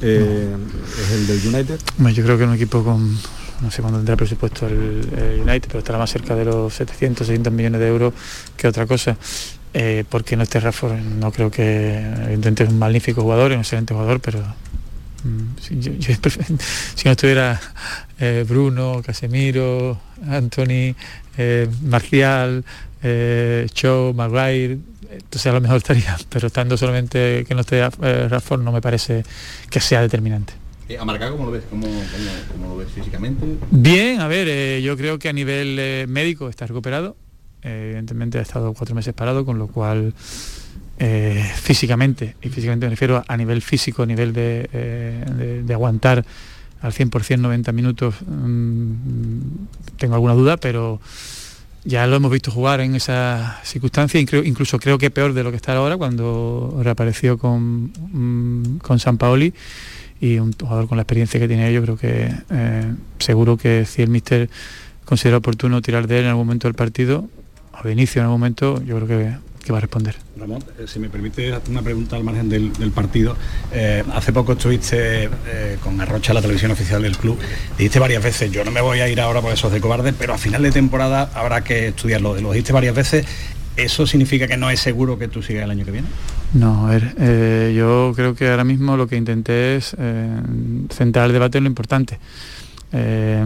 [0.00, 0.54] eh,
[1.02, 1.80] es el del United.
[2.14, 3.18] yo creo que un equipo con,
[3.60, 7.52] no sé cuándo tendrá presupuesto el, United, pero estará más cerca de los 700, 600
[7.52, 8.14] millones de euros
[8.56, 9.16] que otra cosa.
[9.76, 13.92] Eh, porque no esté Rafford, no creo que evidentemente es un magnífico jugador, un excelente
[13.92, 14.38] jugador, pero
[15.24, 15.74] mm, si,
[17.04, 17.60] no estuviera
[18.46, 20.94] Bruno, Casemiro, Anthony,
[21.38, 22.64] eh, Marcial,
[23.06, 24.78] eh, Show, Maguire,
[25.10, 28.80] entonces a lo mejor estaría, pero estando solamente que no esté eh, Rafford no me
[28.80, 29.22] parece
[29.68, 30.54] que sea determinante.
[30.88, 31.64] Eh, ¿A marcar cómo lo ves?
[31.68, 33.44] ¿Cómo, lo ves físicamente?
[33.70, 37.14] Bien, a ver, yo creo que a nivel médico está recuperado.
[37.62, 40.14] evidentemente ha estado cuatro meses parado, con lo cual
[41.56, 46.24] físicamente, y físicamente me refiero a, nivel físico, a nivel de, aguantar
[46.84, 49.38] al 100% 90 minutos, mm,
[49.96, 51.00] tengo alguna duda, pero
[51.82, 55.56] ya lo hemos visto jugar en esa circunstancia, incluso creo que peor de lo que
[55.56, 59.54] está ahora cuando reapareció con, mm, con San Paoli.
[60.20, 64.02] Y un jugador con la experiencia que tiene yo creo que eh, seguro que si
[64.02, 64.48] el míster
[65.04, 67.28] considera oportuno tirar de él en algún momento del partido,
[67.72, 70.14] o de inicio en algún momento, yo creo que, que va a responder.
[70.36, 73.36] Ramón, eh, si me permite hacer una pregunta al margen del, partido.
[73.72, 75.28] Eh, hace poco estuviste
[75.82, 77.38] con Arrocha, la televisión oficial del club.
[77.78, 80.34] Dijiste varias veces, yo no me voy a ir ahora porque sos de cobarde, pero
[80.34, 82.38] a final de temporada habrá que estudiarlo.
[82.40, 83.26] Lo dijiste varias veces.
[83.76, 86.06] ¿Eso significa que no es seguro que tú sigas el año que viene?
[86.52, 90.28] No, a ver, eh, yo creo que ahora mismo lo que intenté es eh,
[90.90, 92.18] centrar el debate en lo importante.
[92.92, 93.44] Eh,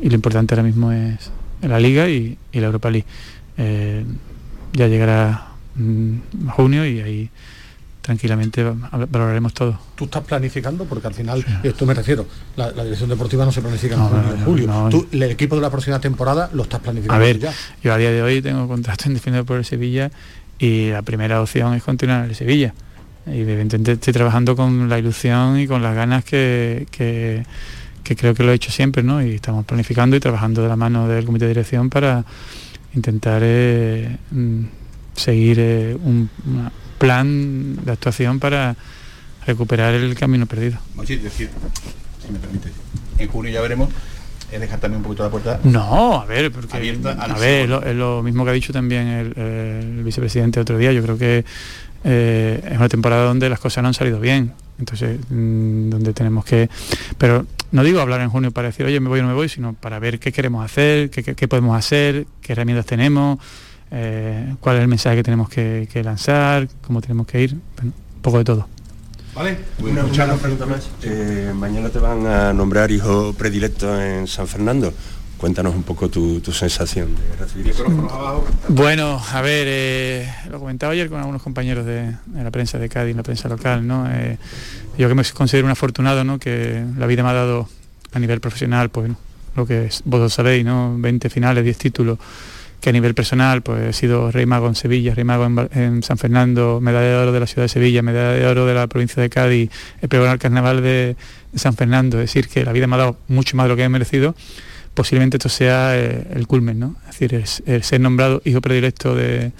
[0.00, 1.32] y lo importante ahora mismo es
[1.62, 3.06] la Liga y, la Europa League.
[4.72, 7.30] Ya llegará mm, junio y ahí
[8.08, 9.78] tranquilamente valoraremos todo.
[9.94, 10.86] ¿Tú estás planificando?
[10.86, 12.24] Porque al final, esto me refiero,
[12.56, 14.88] la, dirección deportiva no se planifica en julio.
[14.90, 17.52] ¿Tú, el equipo de la próxima temporada lo estás planificando a ver, ya?
[17.82, 20.10] Yo a día de hoy tengo contrato indefinido por el Sevilla
[20.58, 22.72] y la primera opción es continuar en el Sevilla.
[23.26, 27.44] Y evidentemente estoy trabajando con la ilusión y con las ganas que, que,
[28.16, 29.22] creo que lo he hecho siempre, ¿no?
[29.22, 32.24] Y estamos planificando y trabajando de la mano del comité de dirección para
[32.94, 34.64] intentar eh, mm,
[35.14, 36.30] seguir eh, un
[36.98, 38.76] plan de actuación para
[39.46, 40.78] recuperar el camino perdido.
[40.96, 42.70] decir, si me permite,
[43.18, 43.88] en junio ya veremos
[44.50, 46.78] es dejar también un poquito la puerta no a ver porque a,
[47.38, 50.92] ver es lo, mismo que ha dicho también el, vicepresidente otro día.
[50.92, 51.44] Yo creo que
[52.04, 56.44] eh, es una temporada donde las cosas no han salido bien entonces mm, donde tenemos
[56.44, 56.68] que
[57.16, 59.48] pero no digo hablar en junio para decir oye me voy o no me voy
[59.48, 63.38] sino para ver qué queremos hacer qué, podemos hacer qué herramientas tenemos
[63.90, 68.38] eh, cuál es el mensaje que tenemos que, lanzar cómo tenemos que ir un poco
[68.38, 68.68] de todo
[69.34, 70.90] Vale, una, pregunta más.
[71.04, 74.92] Eh, mañana te van a nombrar hijo predilecto en San Fernando.
[75.38, 77.84] Cuéntanos un poco tu, sensación de recibir eso.
[78.68, 83.14] Bueno, a ver, eh, lo comentaba ayer con algunos compañeros de, la prensa de Cádiz,
[83.14, 84.06] la prensa local, ¿no?
[84.10, 84.36] Eh,
[84.98, 86.38] yo que me considero un afortunado, ¿no?
[86.38, 87.68] Que la vida me ha dado
[88.12, 89.12] a nivel profesional, pues
[89.54, 90.96] lo que vos sabéis, ¿no?
[90.98, 92.18] 20 finales, 10 títulos
[92.80, 96.18] que a nivel personal pues he sido rey mago en Sevilla, rey mago en, San
[96.18, 99.20] Fernando, medalla de oro de la ciudad de Sevilla, medalla de oro de la provincia
[99.20, 99.70] de Cádiz,
[100.00, 101.16] el carnaval de,
[101.54, 103.82] San Fernando, es decir, que la vida me ha dado mucho más de lo que
[103.82, 104.34] he merecido,
[104.98, 106.96] posiblemente esto sea eh, el culmen, ¿no?
[107.08, 109.52] Es decir, el ser nombrado hijo predilecto de,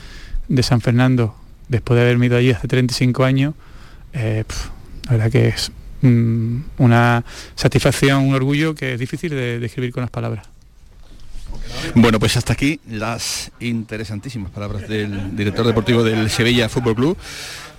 [0.62, 1.36] San Fernando
[1.68, 3.54] después de haberme ido allí hace 35 años,
[4.14, 4.42] eh,
[5.04, 5.70] la verdad que es
[6.02, 7.24] una
[7.54, 10.44] satisfacción, un orgullo que es difícil de describir con las palabras.
[11.94, 17.16] Bueno, pues hasta aquí las interesantísimas palabras del director deportivo del Sevilla Fútbol Club.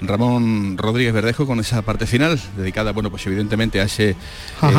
[0.01, 4.15] Ramón Rodríguez Verdejo con esa parte final dedicada, bueno, pues evidentemente a ese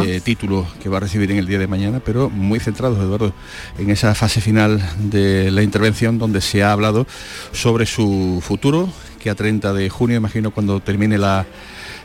[0.07, 3.35] eh, título que va a recibir en el día de mañana, pero muy centrados, Eduardo,
[3.79, 7.07] en esa fase final de la intervención donde se ha hablado
[7.53, 11.47] sobre su futuro, que a 30 de junio, imagino, cuando termine la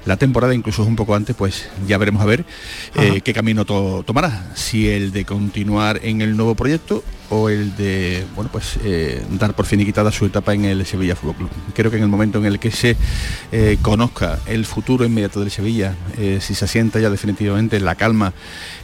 [0.05, 2.45] la temporada, incluso un poco antes, pues ya veremos a ver
[2.95, 8.25] eh, qué camino tomará, si el de continuar en el nuevo proyecto o el de
[8.35, 11.49] bueno pues eh, dar por finiquitada su etapa en el Sevilla Fútbol Club.
[11.73, 12.95] Creo que en el momento en el que se
[13.51, 15.95] eh, conozca el futuro inmediato del Sevilla,
[16.39, 18.33] si se asienta ya definitivamente la calma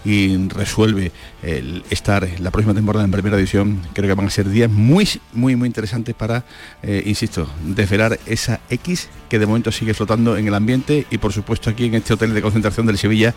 [0.04, 1.12] y resuelve
[1.43, 5.08] el estar la próxima temporada en primera división, creo que van a ser días muy
[5.34, 6.45] muy muy interesantes para,
[6.84, 11.69] insisto, desvelar esa X que de momento sigue flotando en el ambiente y por supuesto
[11.69, 13.34] aquí en este hotel de concentración del Sevilla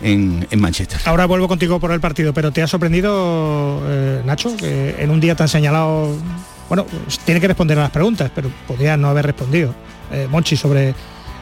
[0.00, 1.00] en, Manchester.
[1.04, 4.22] Ahora vuelvo contigo por el partido, pero ¿te ha sorprendido, eh,
[4.56, 6.08] Que en un día tan señalado,
[6.68, 6.86] bueno,
[7.24, 9.74] tiene que responder a las preguntas, pero podría no haber respondido,
[10.10, 10.94] eh, Monchi, sobre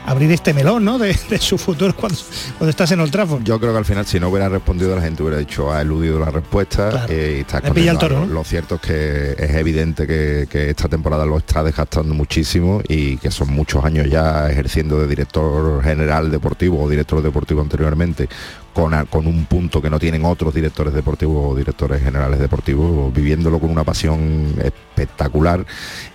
[0.06, 0.98] abrir este melón ¿no?
[0.98, 2.18] de, su futuro cuando,
[2.58, 3.42] cuando, estás en Old Trafford.
[3.42, 6.18] Yo creo que al final si no hubiera respondido la gente hubiera dicho ha eludido
[6.18, 10.70] la respuesta eh, y está el toro, Lo cierto es que es evidente que, que,
[10.70, 15.82] esta temporada lo está desgastando muchísimo y que son muchos años ya ejerciendo de director
[15.82, 18.28] general deportivo o director deportivo anteriormente
[18.72, 23.70] con, un punto que no tienen otros directores deportivos o directores generales deportivos, viviéndolo con
[23.70, 25.64] una pasión espectacular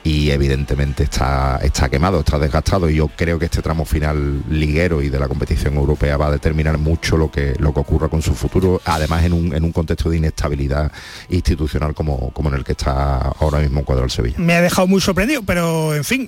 [0.03, 5.01] y evidentemente está, está quemado, está desgastado y yo creo que este tramo final liguero
[5.01, 8.21] y de la competición europea va a determinar mucho lo que, lo que ocurra con
[8.21, 10.91] su futuro, además en un, en un contexto de inestabilidad
[11.29, 14.37] institucional como, como en el que está ahora mismo en cuadro del Sevilla.
[14.39, 16.27] Me ha dejado muy sorprendido, pero en fin,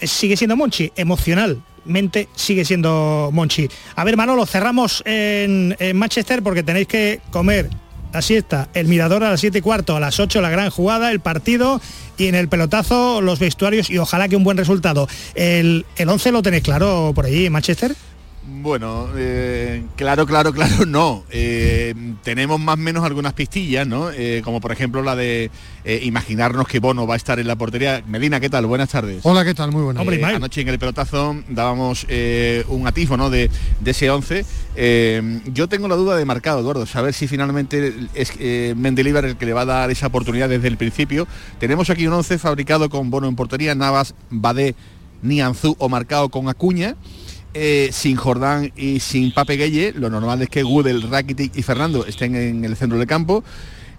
[0.00, 3.68] sigue siendo Monchi, emocional, mente sigue siendo Monchi.
[3.96, 7.70] A ver, Manolo, cerramos en, Manchester porque tenéis que comer
[8.12, 11.12] la siesta, el mirador a las 7 y cuarto, a las 8 la gran jugada,
[11.12, 11.80] el partido
[12.18, 15.08] y en el pelotazo los vestuarios y ojalá que un buen resultado.
[15.34, 17.94] ¿El, el 11 lo tenéis claro por allí en Manchester?
[18.62, 21.24] Bueno, eh, claro, claro, claro, no.
[21.30, 24.10] Eh, tenemos más o menos algunas pistillas, ¿no?
[24.10, 25.50] Eh, como por ejemplo la de
[26.02, 28.02] imaginarnos que Bono va a estar en la portería.
[28.06, 28.66] Medina, ¿qué tal?
[28.66, 29.20] Buenas tardes.
[29.22, 29.72] Hola, ¿qué tal?
[29.72, 30.02] Muy buenas.
[30.02, 32.06] Hombre, anoche en el pelotazo dábamos
[32.68, 33.30] un atisbo, ¿no?
[33.30, 33.50] De,
[33.84, 34.44] ese 11.
[35.52, 38.34] yo tengo la duda de marcado, Eduardo, saber si finalmente es
[38.76, 41.26] Mendelibar el que le va a dar esa oportunidad desde el principio.
[41.58, 44.74] Tenemos aquí un 11 fabricado con Bono en portería, Navas, Badé,
[45.22, 46.96] Nianzú o marcado con Acuña.
[47.52, 52.06] Eh, sin Jordán y sin Pape Gueye, lo normal es que Gudel, Rakitic y Fernando
[52.06, 53.42] estén en el centro del campo.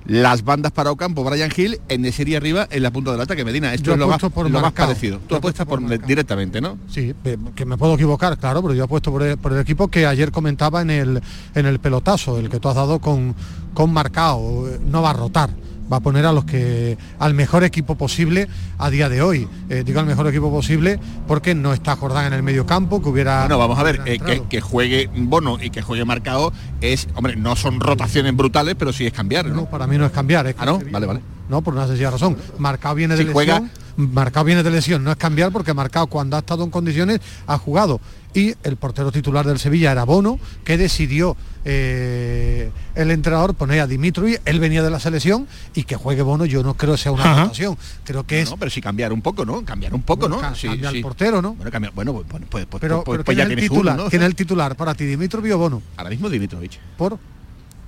[0.05, 3.45] Las bandas para Ocampo, Brian Hill, en serie arriba en la punta del ataque.
[3.45, 5.19] Medina, esto es lo, más, por lo más, parecido.
[5.27, 6.77] Tú apuestas por, directamente, ¿no?
[6.89, 7.13] Sí,
[7.55, 10.31] que me puedo equivocar, claro, pero yo apuesto por el, por el equipo que ayer
[10.31, 11.21] comentaba en el,
[11.53, 13.35] en el pelotazo, el que tú has dado con,
[13.75, 14.69] con marcado.
[14.83, 15.51] No va a rotar
[15.91, 19.47] va a poner a los que al mejor equipo posible a día de hoy.
[19.69, 23.09] Eh, digo al mejor equipo posible porque no está Jordán en el medio campo, que
[23.09, 23.47] hubiera.
[23.47, 27.55] No, vamos a ver, eh, que, juegue Bono y que juegue marcado es, hombre, no
[27.55, 29.45] son rotaciones brutales, pero sí es cambiar.
[29.47, 30.47] No, para mí no es cambiar.
[30.47, 31.21] Es ah, no, vale, vale.
[31.49, 32.37] No, por una sencilla razón.
[32.57, 33.69] Marcado viene de lesión.
[33.97, 37.57] Marcado viene de lesión, no es cambiar porque Marcado cuando ha estado en condiciones ha
[37.57, 37.99] jugado
[38.33, 43.87] y el portero titular del Sevilla era Bono, que decidió eh, el entrenador poner a
[43.87, 47.43] Dimitri, él venía de la selección y que juegue Bono yo no creo sea una
[47.43, 48.49] rotación, creo que es...
[48.49, 49.63] No, pero sí cambiar un poco, ¿no?
[49.63, 50.55] Cambiar un poco, ¿no?
[50.55, 51.55] sí, el portero, ¿no?
[51.55, 54.35] Bueno, bueno pues, pues, pues, pero, pues, pues ya el titular, uno, ¿quién es el
[54.35, 55.81] titular para ti, Dimitri o Bono?
[55.97, 56.79] Ahora mismo Dimitrovich.
[56.97, 57.19] ¿Por?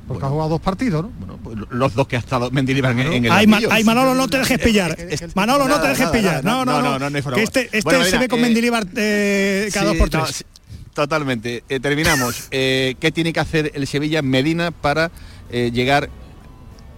[0.08, 1.12] Porque ha jugado dos partidos, ¿no?
[1.18, 4.60] Bueno, pues los dos que ha estado Mendilibar en, el ay, Manolo, no te dejes
[4.60, 4.98] pillar.
[5.34, 6.44] Manolo, no te dejes pillar.
[6.44, 7.00] No, no, no.
[7.00, 10.44] no, que este, este se ve con eh, eh, cada dos por tres.
[10.94, 11.64] totalmente.
[11.70, 12.48] Eh, terminamos.
[12.52, 15.12] Eh, ¿Qué tiene que hacer el Sevilla Medina para
[15.52, 16.10] llegar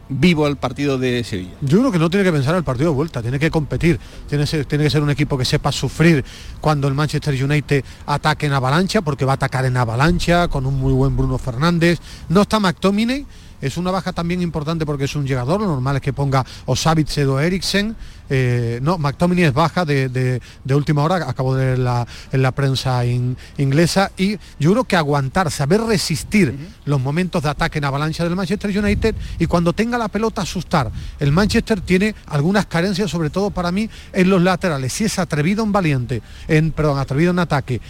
[0.09, 1.55] vivo al partido de Sevilla.
[1.61, 4.45] Yo creo que no tiene que pensar el partido de vuelta, tiene que competir, tiene,
[4.45, 6.23] tiene que ser un equipo que sepa sufrir
[6.61, 10.79] cuando el Manchester United ataque en avalancha, porque va a atacar en avalancha con un
[10.79, 11.99] muy buen Bruno Fernández.
[12.29, 13.25] No está McTominay,
[13.65, 16.75] es una baja también importante porque es un llegador, lo normal es que ponga o
[16.75, 17.95] o Eriksen.
[18.27, 24.11] Eh, no, McTominay es baja de, última hora, acabo de leer en la prensa inglesa,
[24.17, 28.77] y yo creo que aguantar, saber resistir los momentos de ataque en avalancha del Manchester
[28.77, 30.91] United y cuando tenga la pelota asustar.
[31.19, 34.93] El Manchester tiene algunas carencias, sobre todo para mí, en los laterales.
[34.93, 37.81] Si es atrevido en valiente, en, perdón, atrevido en ataque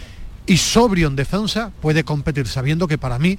[0.46, 3.38] y sobrio en defensa puede competir sabiendo que para mí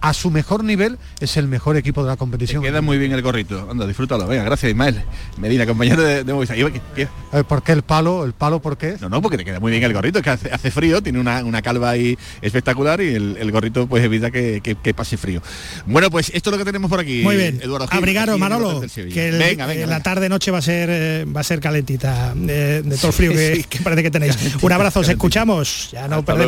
[0.00, 2.62] a su mejor nivel es el mejor equipo de la competición.
[2.62, 3.68] queda muy bien el gorrito.
[3.70, 4.26] Anda, disfrútalo.
[4.26, 5.02] Venga, gracias Ismael.
[5.38, 6.56] Medina, compañero de, de Movistar.
[6.94, 8.24] ¿Qué, eh, ¿Por qué el palo?
[8.24, 8.96] ¿El palo por qué?
[9.00, 11.90] No, no, porque te queda muy bien el gorrito, que hace, frío, tiene una, calva
[11.90, 15.40] ahí espectacular y el, gorrito pues evita que, pase frío.
[15.86, 17.22] Bueno, pues esto es lo que tenemos por aquí.
[17.22, 17.60] Muy bien.
[17.62, 22.34] Eduardo Abrigaros, Manolo, que la tarde noche va a ser eh, va a ser calentita
[22.34, 23.32] de, todo el frío
[23.68, 24.36] que, parece que tenéis.
[24.60, 25.90] Un abrazo, os escuchamos.
[25.92, 26.47] Ya no perdemos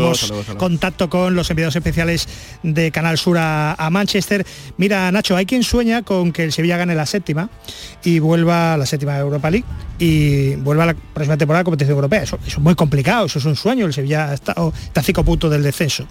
[0.56, 2.28] contacto con los enviados especiales
[2.62, 4.46] de Canal Sur a, Manchester.
[4.76, 7.50] Mira, Nacho, hay quien sueña con que el Sevilla gane la séptima
[8.04, 9.66] y vuelva a la séptima de Europa League
[9.98, 12.22] y vuelva a la próxima temporada de competición europea.
[12.22, 13.86] Eso, es muy complicado, eso es un sueño.
[13.86, 16.06] El Sevilla está, está a cinco puntos del descenso.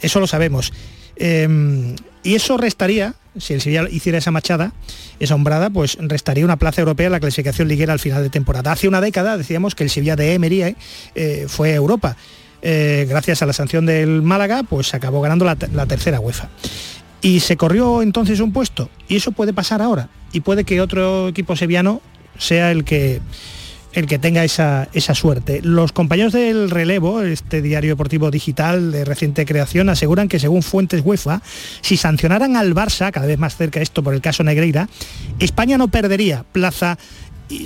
[0.00, 0.72] Eso lo sabemos.
[1.16, 4.72] Em, y eso restaría, si el Sevilla hiciera esa machada,
[5.20, 8.72] esa hombrada, pues restaría una plaza europea en la clasificación liguera al final de temporada.
[8.72, 10.76] Hace una década decíamos que el Sevilla de Emery
[11.14, 12.16] eh, fue Europa.
[12.66, 16.48] Eh, gracias a la sanción del Málaga, pues acabó ganando la, tercera UEFA.
[17.20, 21.28] Y se corrió entonces un puesto, y eso puede pasar ahora, y puede que otro
[21.28, 22.00] equipo sevillano
[22.38, 23.20] sea el que
[23.92, 25.60] el que tenga esa, esa, suerte.
[25.62, 31.02] Los compañeros del relevo, este diario deportivo digital de reciente creación, aseguran que según fuentes
[31.04, 31.42] UEFA,
[31.80, 34.88] si sancionaran al Barça, cada vez más cerca esto por el caso Negreira,
[35.38, 36.98] España no perdería plaza,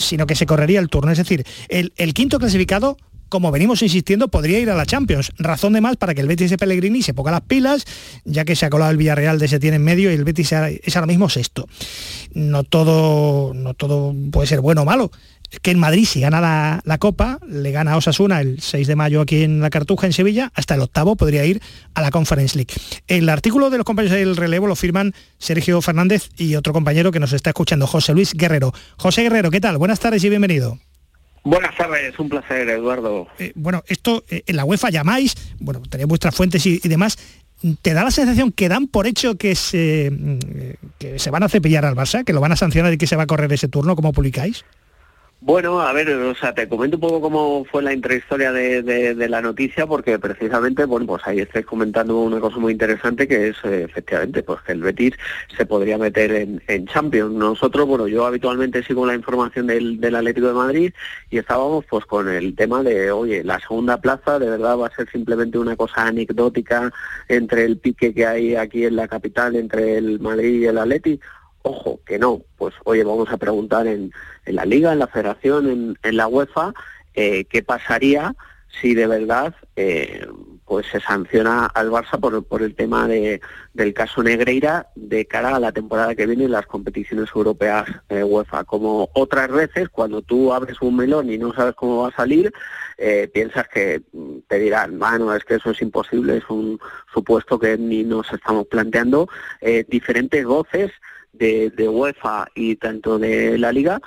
[0.00, 1.12] sino que se correría el turno.
[1.12, 2.98] Es decir, el quinto clasificado
[3.28, 5.32] como venimos insistiendo, podría ir a la Champions.
[5.38, 7.84] Razón de más para que el Betis de Pellegrini se ponga las pilas,
[8.24, 10.96] ya que se ha colado el Villarreal de tiene en medio y el Betis es
[10.96, 11.66] ahora mismo sexto.
[12.34, 15.10] No todo, no todo puede ser bueno o malo.
[15.50, 18.96] Es que en Madrid si gana la, Copa, le gana a Osasuna el 6 de
[18.96, 21.62] mayo aquí en la Cartuja, en Sevilla, hasta el octavo podría ir
[21.94, 22.74] a la Conference League.
[23.06, 27.20] El artículo de los compañeros del relevo lo firman Sergio Fernández y otro compañero que
[27.20, 28.74] nos está escuchando, José Luis Guerrero.
[28.98, 29.78] José Guerrero, ¿qué tal?
[29.78, 30.78] Buenas tardes y bienvenido.
[31.48, 33.26] Buenas tardes, un placer, Eduardo.
[33.38, 37.16] Eh, bueno, esto eh, en la UEFA llamáis, bueno, tenéis vuestras fuentes y, demás.
[37.80, 40.38] ¿Te da la sensación que dan por hecho que se, mm,
[40.98, 43.16] que se van a cepillar al Barça, que lo van a sancionar y que se
[43.16, 44.66] va a correr ese turno como publicáis?
[45.40, 49.28] Bueno, a ver, o sea, te comento un poco cómo fue la intrahistoria de, de,
[49.28, 53.56] la noticia, porque precisamente, bueno, pues ahí estáis comentando una cosa muy interesante que es
[53.62, 55.14] eh, efectivamente, pues que el Betis
[55.56, 57.32] se podría meter en, en, Champions.
[57.32, 60.92] Nosotros, bueno, yo habitualmente sigo la información del, del Atlético de Madrid
[61.30, 64.96] y estábamos pues con el tema de, oye, la segunda plaza de verdad va a
[64.96, 66.92] ser simplemente una cosa anecdótica
[67.28, 71.24] entre el pique que hay aquí en la capital entre el Madrid y el Atlético
[71.68, 74.10] Ojo, que no, pues oye, vamos a preguntar en,
[74.46, 76.72] la Liga, en la Federación, en, la UEFA,
[77.12, 78.34] eh, qué pasaría
[78.80, 80.26] si de verdad eh,
[80.64, 83.42] pues se sanciona al Barça por, el tema de,
[83.74, 88.24] del caso Negreira de cara a la temporada que viene en las competiciones europeas eh,
[88.24, 88.64] UEFA.
[88.64, 92.50] Como otras veces, cuando tú abres un melón y no sabes cómo va a salir,
[93.34, 96.80] piensas que mm, te dirán, bueno, es que eso es imposible, es un
[97.12, 99.28] supuesto que ni nos estamos planteando.
[99.86, 100.92] diferentes voces
[101.32, 104.00] de, UEFA y tanto de la Liga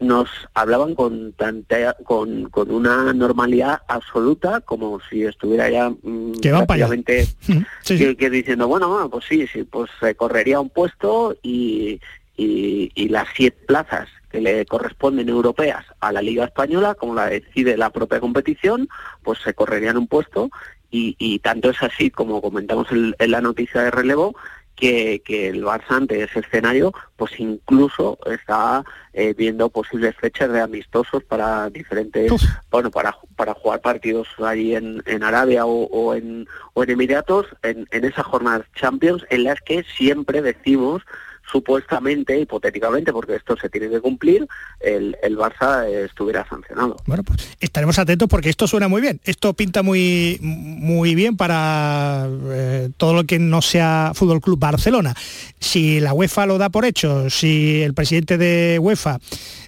[0.00, 6.50] nos hablaban con, tanta, con, con una normalidad absoluta como si estuviera ya mm, que
[6.50, 7.26] prácticamente
[7.84, 12.00] Que, diciendo bueno, bueno pues sí sí pues se correría un puesto y,
[12.36, 17.76] y, las siete plazas que le corresponden europeas a la Liga Española, como la decide
[17.76, 18.88] la propia competición,
[19.22, 20.50] pues se correrían un puesto
[20.90, 24.34] y, y tanto es así como comentamos en la noticia de relevo
[24.76, 31.24] que, el Barça ante ese escenario pues incluso está eh, viendo posibles fechas de amistosos
[31.24, 32.30] para diferentes
[32.70, 37.86] bueno para para jugar partidos allí en, en Arabia o, en o en Emiratos en,
[37.90, 41.02] en esas jornadas Champions en las que siempre decimos
[41.50, 44.46] supuestamente, hipotéticamente, porque esto se tiene que cumplir,
[44.80, 46.96] el, el Barça estuviera sancionado.
[47.06, 49.20] Bueno, pues estaremos atentos porque esto suena muy bien.
[49.24, 55.14] Esto pinta muy, muy bien para eh, todo lo que no sea Fútbol Club Barcelona.
[55.60, 59.18] Si la UEFA lo da por hecho, si el presidente de UEFA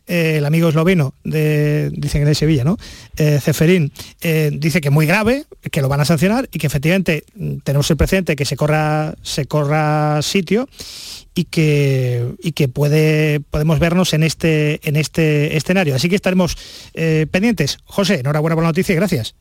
[0.09, 2.77] eh, el amigo esloveno, de, dicen que de Sevilla, ¿no?
[3.17, 3.93] Eh, Ceferín,
[4.53, 7.91] dice que es muy grave, que lo van a sancionar y que efectivamente mm, tenemos
[7.91, 10.69] el precedente que se corra, se corra sitio
[11.35, 15.95] y que, y que puede, podemos vernos en este, en este escenario.
[15.95, 16.57] Así que estaremos
[16.95, 17.79] eh, pendientes.
[17.85, 19.37] José, enhorabuena por la noticia y gracias.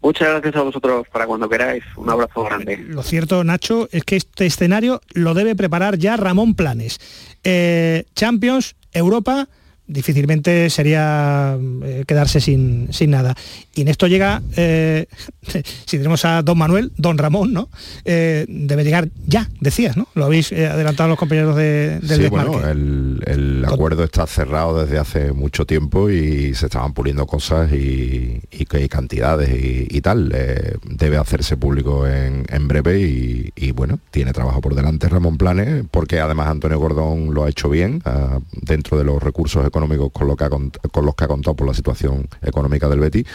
[0.00, 1.84] Muchas gracias a vosotros para cuando queráis.
[1.96, 2.78] Un abrazo grande.
[2.78, 6.98] Lo cierto, Nacho, es que este escenario lo debe preparar ya Ramón Planes.
[7.44, 9.48] Eh, Champions, Europa,
[9.92, 13.34] difícilmente sería eh, quedarse sin, sin, nada.
[13.74, 15.06] Y en esto llega, eh,
[15.86, 17.68] si tenemos a don Manuel, don Ramón, ¿no?
[18.04, 20.08] Eh, debe llegar ya, decías, ¿no?
[20.14, 25.32] Lo habéis adelantado los compañeros de, del sí, bueno, el, acuerdo está cerrado desde hace
[25.32, 30.28] mucho tiempo y se estaban puliendo cosas y, y, cantidades y, tal.
[30.84, 36.48] debe hacerse público en, breve y, bueno, tiene trabajo por delante Ramón Planes, porque además
[36.48, 40.44] Antonio Gordón lo ha hecho bien ah, dentro de los recursos económicos con, lo que
[40.44, 43.26] ha, con los que ha contado por la situación económica del Betis,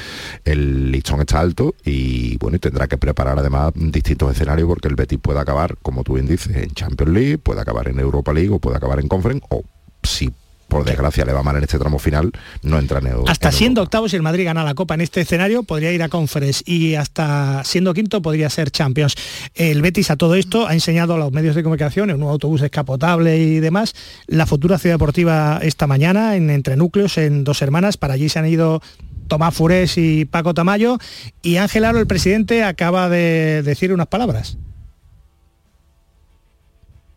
[0.45, 5.19] el listón está alto y bueno, tendrá que preparar además distintos escenarios porque el Betis
[5.21, 8.59] puede acabar, como tú bien dices, en Champions League, puede acabar en Europa League o
[8.59, 9.63] puede acabar en Conference o
[10.03, 10.31] si
[10.67, 13.31] por desgracia le va mal en este tramo final, no entra en Europa.
[13.31, 16.09] Hasta siendo octavo, si el Madrid gana la Copa en este escenario, podría ir a
[16.09, 19.15] Conference y hasta siendo quinto podría ser Champions.
[19.55, 22.61] El Betis a todo esto ha enseñado a los medios de comunicación, en un autobús
[22.61, 23.95] descapotable y demás,
[24.27, 27.97] la futura ciudad deportiva esta mañana en Entre Núcleos, en Dos Hermanas.
[27.97, 28.81] Para allí se han ido
[29.27, 30.97] Tomás Furés y Paco Tamayo
[31.41, 34.57] y Ángel Aro, el presidente, acaba de decir unas palabras.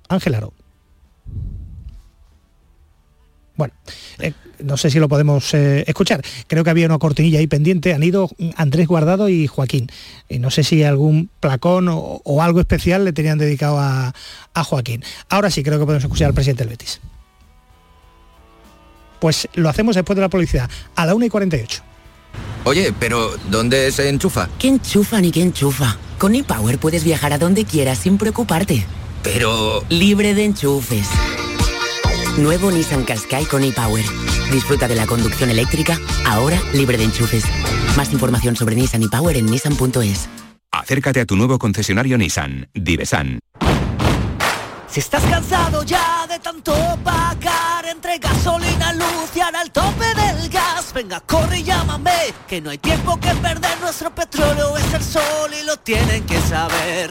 [0.09, 0.53] Ángel Aro.
[3.61, 3.75] Bueno,
[4.21, 6.23] eh, no sé si lo podemos eh, escuchar.
[6.47, 7.93] Creo que había una cortinilla ahí pendiente.
[7.93, 9.89] Han ido Andrés Guardado y Joaquín.
[10.31, 14.15] Y no sé si algún placón o, algo especial le tenían dedicado a,
[14.65, 15.05] Joaquín.
[15.29, 17.01] Ahora sí creo que podemos escuchar al presidente del Betis.
[19.21, 21.83] Pues lo hacemos después de la publicidad, a la 1 y 48.
[22.65, 24.49] Oye, pero ¿dónde se enchufa?
[24.59, 25.99] ¿Qué enchufa ni qué enchufa?
[26.17, 28.87] Con ePower puedes viajar a donde quieras sin preocuparte.
[29.23, 29.85] Pero...
[29.91, 31.09] Libre de enchufes.
[32.39, 34.05] Nuevo Nissan Qashqai con ePower.
[34.53, 37.45] Disfruta de la conducción eléctrica, ahora libre de enchufes.
[37.97, 40.29] Más información sobre Nissan ePower en nissan.es.
[40.73, 43.41] Acércate a tu nuevo concesionario Nissan, Divesan.
[44.89, 46.75] Si estás cansado ya de tanto
[47.05, 52.61] pagar entre gasolina, luz y ahora el tope del gas, venga, corre y llámame, que
[52.61, 57.11] no hay tiempo que perder, nuestro petróleo es el sol y lo tienen que saber.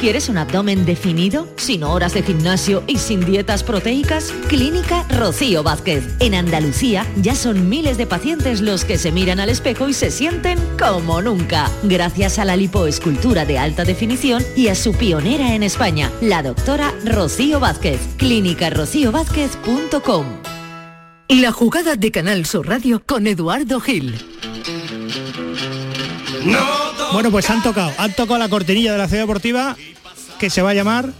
[0.00, 4.32] ¿Quieres un abdomen definido, sin horas de gimnasio y sin dietas proteicas?
[4.46, 6.04] Clínica Rocío Vázquez.
[6.20, 10.12] En Andalucía ya son miles de pacientes los que se miran al espejo y se
[10.12, 15.64] sienten como nunca, gracias a la lipoescultura de alta definición y a su pionera en
[15.64, 17.98] España, la doctora Rocío Vázquez.
[18.18, 20.26] clínicarocíovázquez.com
[21.28, 24.14] La jugada de Canal Sur Radio con Eduardo Gil.
[27.12, 29.76] Bueno, pues han tocado, han tocado la cortinilla de la ciudad deportiva
[30.38, 31.10] que se va a llamar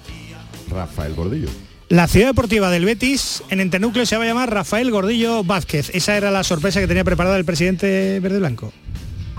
[0.71, 1.49] Rafael Gordillo.
[1.89, 5.91] la ciudad deportiva del Betis en Enternúcleo se va a llamar Rafael Gordillo Vázquez.
[5.95, 8.73] Esa era la sorpresa que tenía preparada el presidente verde blanco.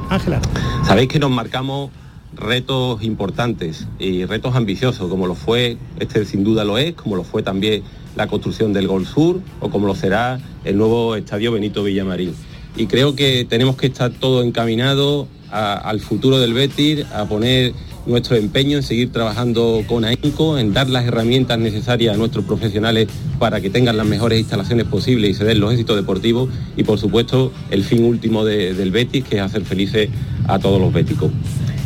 [0.09, 0.41] Ángela.
[0.85, 1.91] Sabéis que nos marcamos
[2.33, 7.23] retos importantes y retos ambiciosos, como lo fue, este sin duda lo es, como lo
[7.23, 7.83] fue también
[8.15, 12.33] la construcción del Gol Sur o como lo será el nuevo estadio Benito Villamarín.
[12.75, 17.73] Y creo que tenemos que estar todo encaminado a- al futuro del Betis, a poner
[18.05, 23.07] nuestro empeño en seguir trabajando con AINCO, en dar las herramientas necesarias a nuestros profesionales
[23.37, 26.97] para que tengan las mejores instalaciones posibles y se den los éxitos deportivos y por
[26.97, 30.09] supuesto el fin último de- del Betis, que es hacer felices
[30.47, 31.31] a todos los béticos.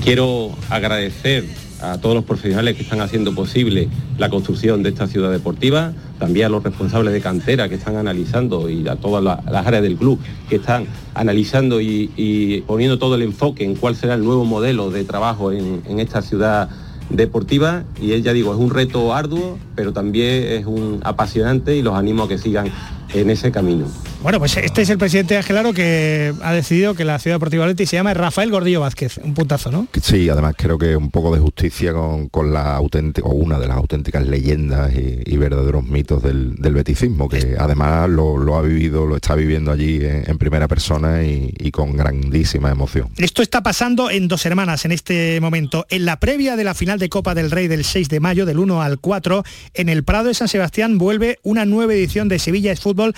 [0.04, 1.46] Quiero agradecer
[1.84, 6.46] a todos los profesionales que están haciendo posible la construcción de esta ciudad deportiva, también
[6.46, 9.98] a los responsables de cantera que están analizando y a todas la- las áreas del
[9.98, 10.20] club
[10.50, 15.04] que están analizando y, poniendo todo el enfoque en cuál será el nuevo modelo de
[15.04, 16.70] trabajo en, esta ciudad
[17.10, 21.96] deportiva y ya digo es un reto arduo pero también es un apasionante y los
[21.96, 22.68] animo a que sigan
[23.14, 23.86] en ese camino.
[24.24, 27.74] Bueno, pues este es el presidente Angelaro que ha decidido que la ciudad deportiva del
[27.74, 29.18] Betis se llama Rafael Gordillo Vázquez.
[29.18, 29.90] Un puntazo, ¿no?
[30.02, 33.68] Sí, además creo que un poco de justicia con, con la auténtica, o una de
[33.68, 38.62] las auténticas leyendas y, y verdaderos mitos del, del beticismo, que además lo, lo ha
[38.62, 43.10] vivido, lo está viviendo allí en, en primera persona y, y con grandísima emoción.
[43.18, 45.86] Esto está pasando en dos hermanas en este momento.
[45.90, 48.60] En la previa de la final de Copa del Rey del 6 de mayo, del
[48.60, 49.44] 1 al 4,
[49.74, 53.14] en el Prado de San Sebastián vuelve una nueva edición de Sevilla es Fútbol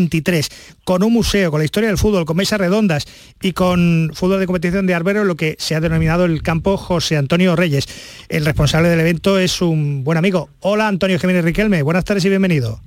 [0.00, 3.06] 2023, con un museo, con la historia del fútbol, con mesas redondas
[3.40, 7.16] y con fútbol de competición de Arbero, lo que se ha denominado el campo José
[7.16, 7.86] Antonio Reyes.
[8.28, 10.48] El responsable del evento es un buen amigo.
[10.60, 12.80] Hola Antonio Jiménez Riquelme, buenas tardes y bienvenido.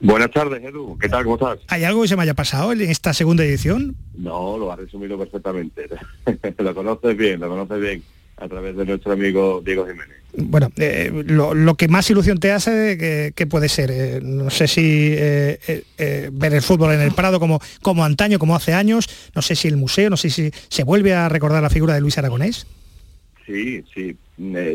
[0.00, 0.98] Buenas tardes, Edu.
[0.98, 1.24] ¿Qué tal?
[1.24, 1.60] ¿Cómo estás?
[1.68, 3.96] ¿Hay algo que se me haya pasado en esta segunda edición?
[4.14, 5.88] No, lo has resumido perfectamente.
[6.58, 8.02] lo conoces bien, lo conoces bien
[8.36, 10.16] a través de nuestro amigo Diego Jiménez.
[10.36, 13.90] Bueno, eh, lo, lo que más ilusión te hace, que, que puede ser?
[13.92, 18.04] Eh, no sé si eh, eh, eh, ver el fútbol en el Prado como, como
[18.04, 21.28] antaño, como hace años, no sé si el museo, no sé si se vuelve a
[21.28, 22.66] recordar la figura de Luis Aragonés.
[23.46, 24.16] Sí, sí.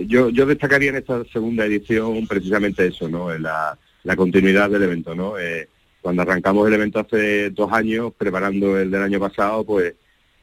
[0.08, 3.38] Yo, yo destacaría en esta segunda edición precisamente eso, ¿no?
[3.38, 5.38] La, la continuidad del evento, ¿no?
[5.38, 5.68] Eh,
[6.02, 9.96] cuando arrancamos el evento hace dos años, preparando el del año pasado, pues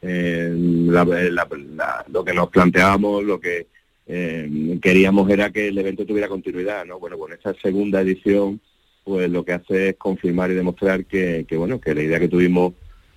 [0.07, 3.67] eh, la- la- la- lo que nos planteábamos, lo que
[4.07, 6.97] eh, queríamos era que el evento tuviera continuidad, ¿no?
[6.99, 8.59] Bueno, con esta segunda edición,
[9.03, 12.29] pues lo que hace es confirmar y demostrar que, que, bueno, que la idea que
[12.29, 12.73] tuvimos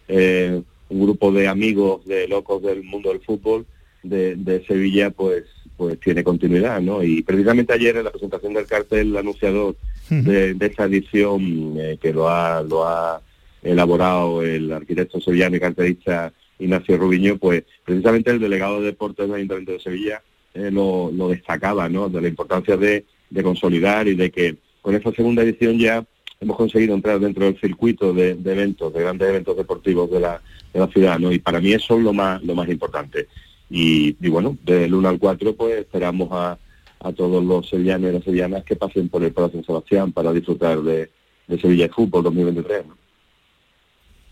[0.08, 3.66] eh, un grupo de amigos, de locos del mundo del fútbol
[4.02, 5.44] de, de Sevilla, pues
[5.76, 7.02] pues tiene continuidad, ¿no?
[7.02, 9.76] Y precisamente ayer en la presentación del cartel, el anunciador
[10.10, 13.22] de, de esta edición eh, que lo ha, lo ha
[13.62, 19.36] elaborado el arquitecto sevillano y cartelista Ignacio Rubiño, pues precisamente el delegado de deportes del
[19.36, 20.22] Ayuntamiento de Sevilla
[20.54, 22.08] eh, lo, lo destacaba, ¿no?
[22.08, 26.04] De la importancia de, de consolidar y de que con esta segunda edición ya
[26.40, 30.40] hemos conseguido entrar dentro del circuito de, eventos, de grandes eventos deportivos de la,
[30.72, 31.32] de la ciudad, ¿no?
[31.32, 33.28] Y para mí eso es lo más, lo más importante.
[33.68, 36.58] Y, y bueno, del 1 al 4 pues esperamos a,
[37.00, 40.32] a todos los sevillanos y las sevillanas que pasen por el Palacio San Sebastián para
[40.32, 41.10] disfrutar de,
[41.46, 42.86] de Sevilla Fútbol 2023.
[42.86, 42.99] ¿no?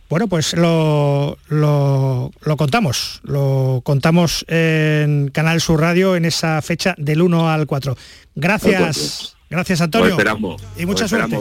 [0.08, 6.94] Bueno, pues lo, lo, lo contamos, lo contamos en Canal Sur Radio en esa fecha
[6.96, 7.94] del 1 al 4.
[8.34, 10.06] Gracias, gracias Antonio.
[10.06, 10.62] Pues esperamos.
[10.78, 11.38] Y mucha pues suerte.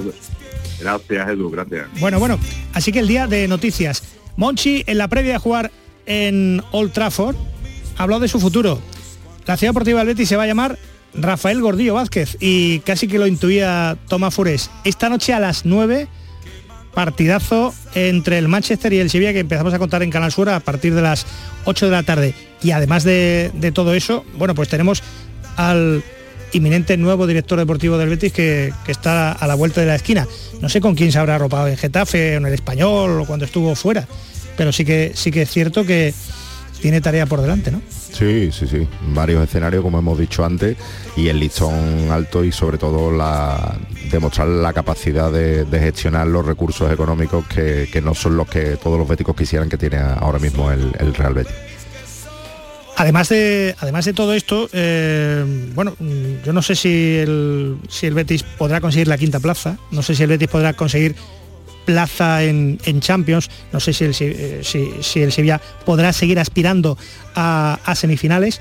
[0.81, 1.87] Gracias, Edu, gracias.
[2.01, 2.37] Bueno, bueno,
[2.73, 4.03] así que el día de noticias.
[4.35, 5.71] Monchi, en la previa de jugar
[6.05, 7.37] en Old Trafford,
[7.97, 8.81] habló de su futuro.
[9.45, 10.77] La ciudad deportiva del Betis se va a llamar
[11.13, 14.69] Rafael Gordillo Vázquez y casi que lo intuía Tomás Fures.
[14.83, 16.09] Esta noche a las 9
[16.97, 20.59] partidazo entre el Manchester y el Sevilla que empezamos a contar en Canal Sur a
[20.59, 21.27] partir de las
[21.65, 22.33] 8 de la tarde.
[22.63, 25.03] Y además de, todo eso, bueno, pues tenemos
[25.57, 26.03] al
[26.53, 30.27] inminente nuevo director deportivo del Betis que, que, está a la vuelta de la esquina.
[30.59, 33.75] No sé con quién se habrá arropado en Getafe, en el español o cuando estuvo
[33.75, 34.07] fuera,
[34.57, 36.15] pero sí que sí que es cierto que
[36.81, 37.79] tiene tarea por delante, ¿no?
[38.11, 38.87] Sí, sí, sí.
[39.13, 40.77] Varios escenarios, como hemos dicho antes,
[41.15, 43.77] y el listón alto y sobre todo la
[44.11, 49.07] demostrar la capacidad de, gestionar los recursos económicos que, no son los que todos los
[49.07, 51.53] béticos quisieran que tiene ahora mismo el, el Real Betis.
[52.99, 55.45] Además de, además de todo esto, eh,
[55.75, 55.95] bueno,
[56.43, 60.15] yo no sé si el, si el Betis podrá conseguir la quinta plaza, no sé
[60.15, 61.15] si el Betis podrá conseguir
[61.87, 64.33] plaza en, en Champions, no sé si el, si,
[65.01, 66.97] si el, Sevilla podrá seguir aspirando
[67.33, 68.59] a, semifinales,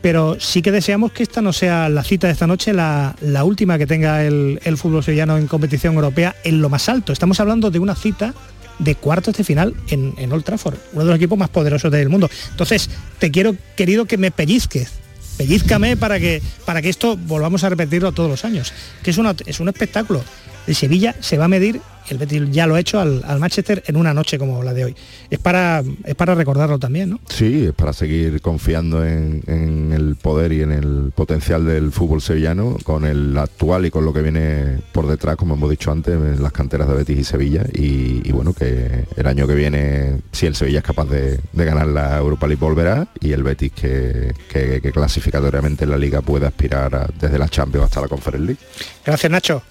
[0.00, 3.44] pero sí que deseamos que esta no sea la cita de esta noche, la, la
[3.44, 7.12] última que tenga el, el fútbol sevillano en competición europea en lo más alto.
[7.12, 8.32] Estamos hablando de una cita
[8.78, 12.08] de cuartos de final en, en, Old Trafford, uno de los equipos más poderosos del
[12.08, 12.30] mundo.
[12.50, 12.88] Entonces,
[13.18, 14.88] te quiero, querido, que me pellizques.
[15.36, 18.72] Pellizcame para que, para que esto volvamos a repetirlo todos los años.
[19.02, 20.24] Que es, una, es un espectáculo.
[20.66, 23.82] El Sevilla se va a medir, el Betis ya lo ha hecho al, al, Manchester
[23.86, 24.96] en una noche como la de hoy.
[25.30, 27.20] Es para, es para recordarlo también, ¿no?
[27.28, 32.20] Sí, es para seguir confiando en, en, el poder y en el potencial del fútbol
[32.20, 36.14] sevillano, con el actual y con lo que viene por detrás, como hemos dicho antes,
[36.14, 37.64] en las canteras de Betis y Sevilla.
[37.72, 41.64] Y, y bueno, que el año que viene, si el Sevilla es capaz de, de
[41.64, 46.20] ganar la Europa League, volverá, y el Betis que, que, que clasificatoriamente en la liga
[46.20, 48.60] puede aspirar a, desde la Champions hasta la Conference League.
[49.04, 49.62] Gracias, Nacho.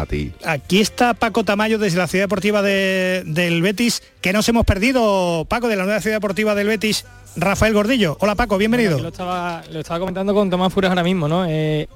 [0.00, 0.32] A ti.
[0.44, 5.44] Aquí está Paco Tamayo desde la Ciudad Deportiva de, del Betis, que nos hemos perdido,
[5.46, 7.04] Paco, de la nueva Ciudad Deportiva del Betis,
[7.36, 8.16] Rafael Gordillo.
[8.20, 8.92] Hola Paco, bienvenido.
[8.92, 11.44] Bueno, lo, estaba, lo, estaba, comentando con Tomás Furas ahora mismo, ¿no?
[11.46, 11.86] Eh,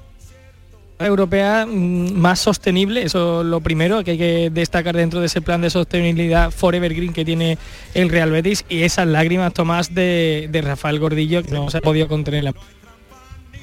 [0.99, 5.41] europea mm, más sostenible, eso es lo primero que hay que destacar dentro de ese
[5.41, 7.57] plan de sostenibilidad Forever Green que tiene
[7.93, 11.81] el Real Betis y esas lágrimas, Tomás, de, de Rafael Gordillo, que no se ha
[11.81, 12.53] podido contener.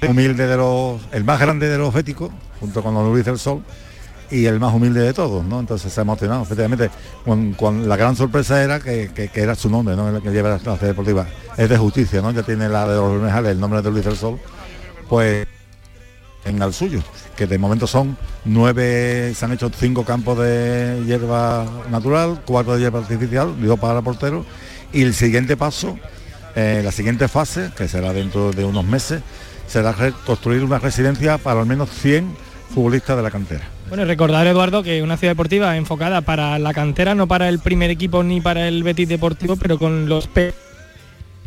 [0.06, 3.62] Humilde de los, el más grande de los béticos, junto con Don Luis del Sol,
[4.32, 5.60] y el más humilde de todos, ¿no?
[5.60, 6.90] Entonces se ha emocionado, efectivamente,
[7.24, 10.08] con, la gran sorpresa era que, era su nombre, ¿no?
[10.08, 11.26] El que lleva la clase deportiva.
[11.58, 12.30] Es de justicia, ¿no?
[12.30, 14.40] Ya tiene la de los Benejales, el nombre de Luis del Sol,
[15.06, 15.46] pues
[16.46, 17.02] en el suyo,
[17.36, 18.16] que de momento son
[18.46, 24.00] nueve, se han hecho cinco campos de hierba natural, cuatro de hierba artificial, digo para
[24.00, 24.46] portero,
[24.94, 25.98] y el siguiente paso,
[26.56, 29.22] eh, la siguiente fase, que será dentro de unos meses,
[29.66, 32.34] será construir una residencia para al menos 100
[32.74, 33.71] futbolistas de la cantera.
[33.92, 37.90] Bueno, recordar, Eduardo, que una ciudad deportiva enfocada para la cantera, no para el primer
[37.90, 40.30] equipo ni para el Betis Deportivo, pero con los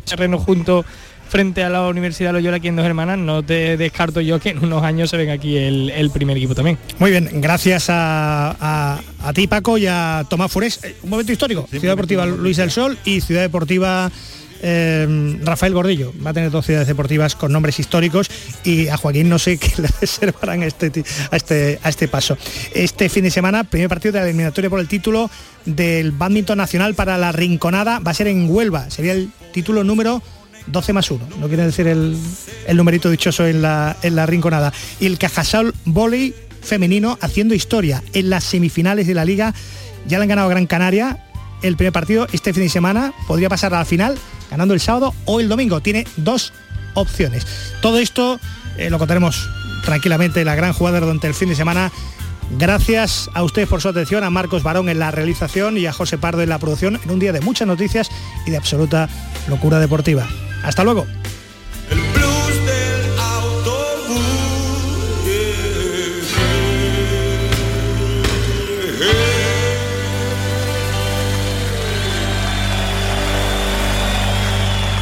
[0.04, 0.86] terrenos juntos
[1.28, 4.64] frente a la Universidad Loyola aquí en Dos Hermanas, no te descarto yo que en
[4.64, 6.78] unos años se venga aquí el, el primer equipo también.
[7.00, 10.78] Muy bien, gracias a, a, a ti Paco y a Tomás Fures.
[11.02, 14.08] Un momento histórico, sí, Ciudad Deportiva Luis del Sol y Ciudad Deportiva
[14.62, 18.30] eh, Rafael Gordillo va a tener dos ciudades deportivas con nombres históricos
[18.64, 22.36] y a Joaquín no sé qué le reservarán a este, a este, a este paso.
[22.74, 25.30] Este fin de semana, primer partido de la eliminatoria por el título
[25.64, 30.22] del badminton nacional para la Rinconada, va a ser en Huelva, sería el título número
[30.66, 32.16] 12 más 1, no quiere decir el,
[32.66, 34.72] el numerito dichoso en la, en la Rinconada.
[35.00, 39.54] Y el Cajasol Volley femenino haciendo historia en las semifinales de la liga,
[40.06, 41.24] ya le han ganado Gran Canaria,
[41.62, 44.18] el primer partido este fin de semana podría pasar a la final
[44.50, 45.80] ganando el sábado o el domingo.
[45.80, 46.52] Tiene dos
[46.94, 47.46] opciones.
[47.80, 48.40] Todo esto
[48.76, 49.48] eh, lo contaremos
[49.84, 51.92] tranquilamente la gran jugada durante el fin de semana.
[52.58, 56.16] Gracias a ustedes por su atención, a Marcos Barón en la realización y a José
[56.16, 58.08] Pardo en la producción en un día de muchas noticias
[58.46, 59.08] y de absoluta
[59.48, 60.26] locura deportiva.
[60.62, 61.06] Hasta luego.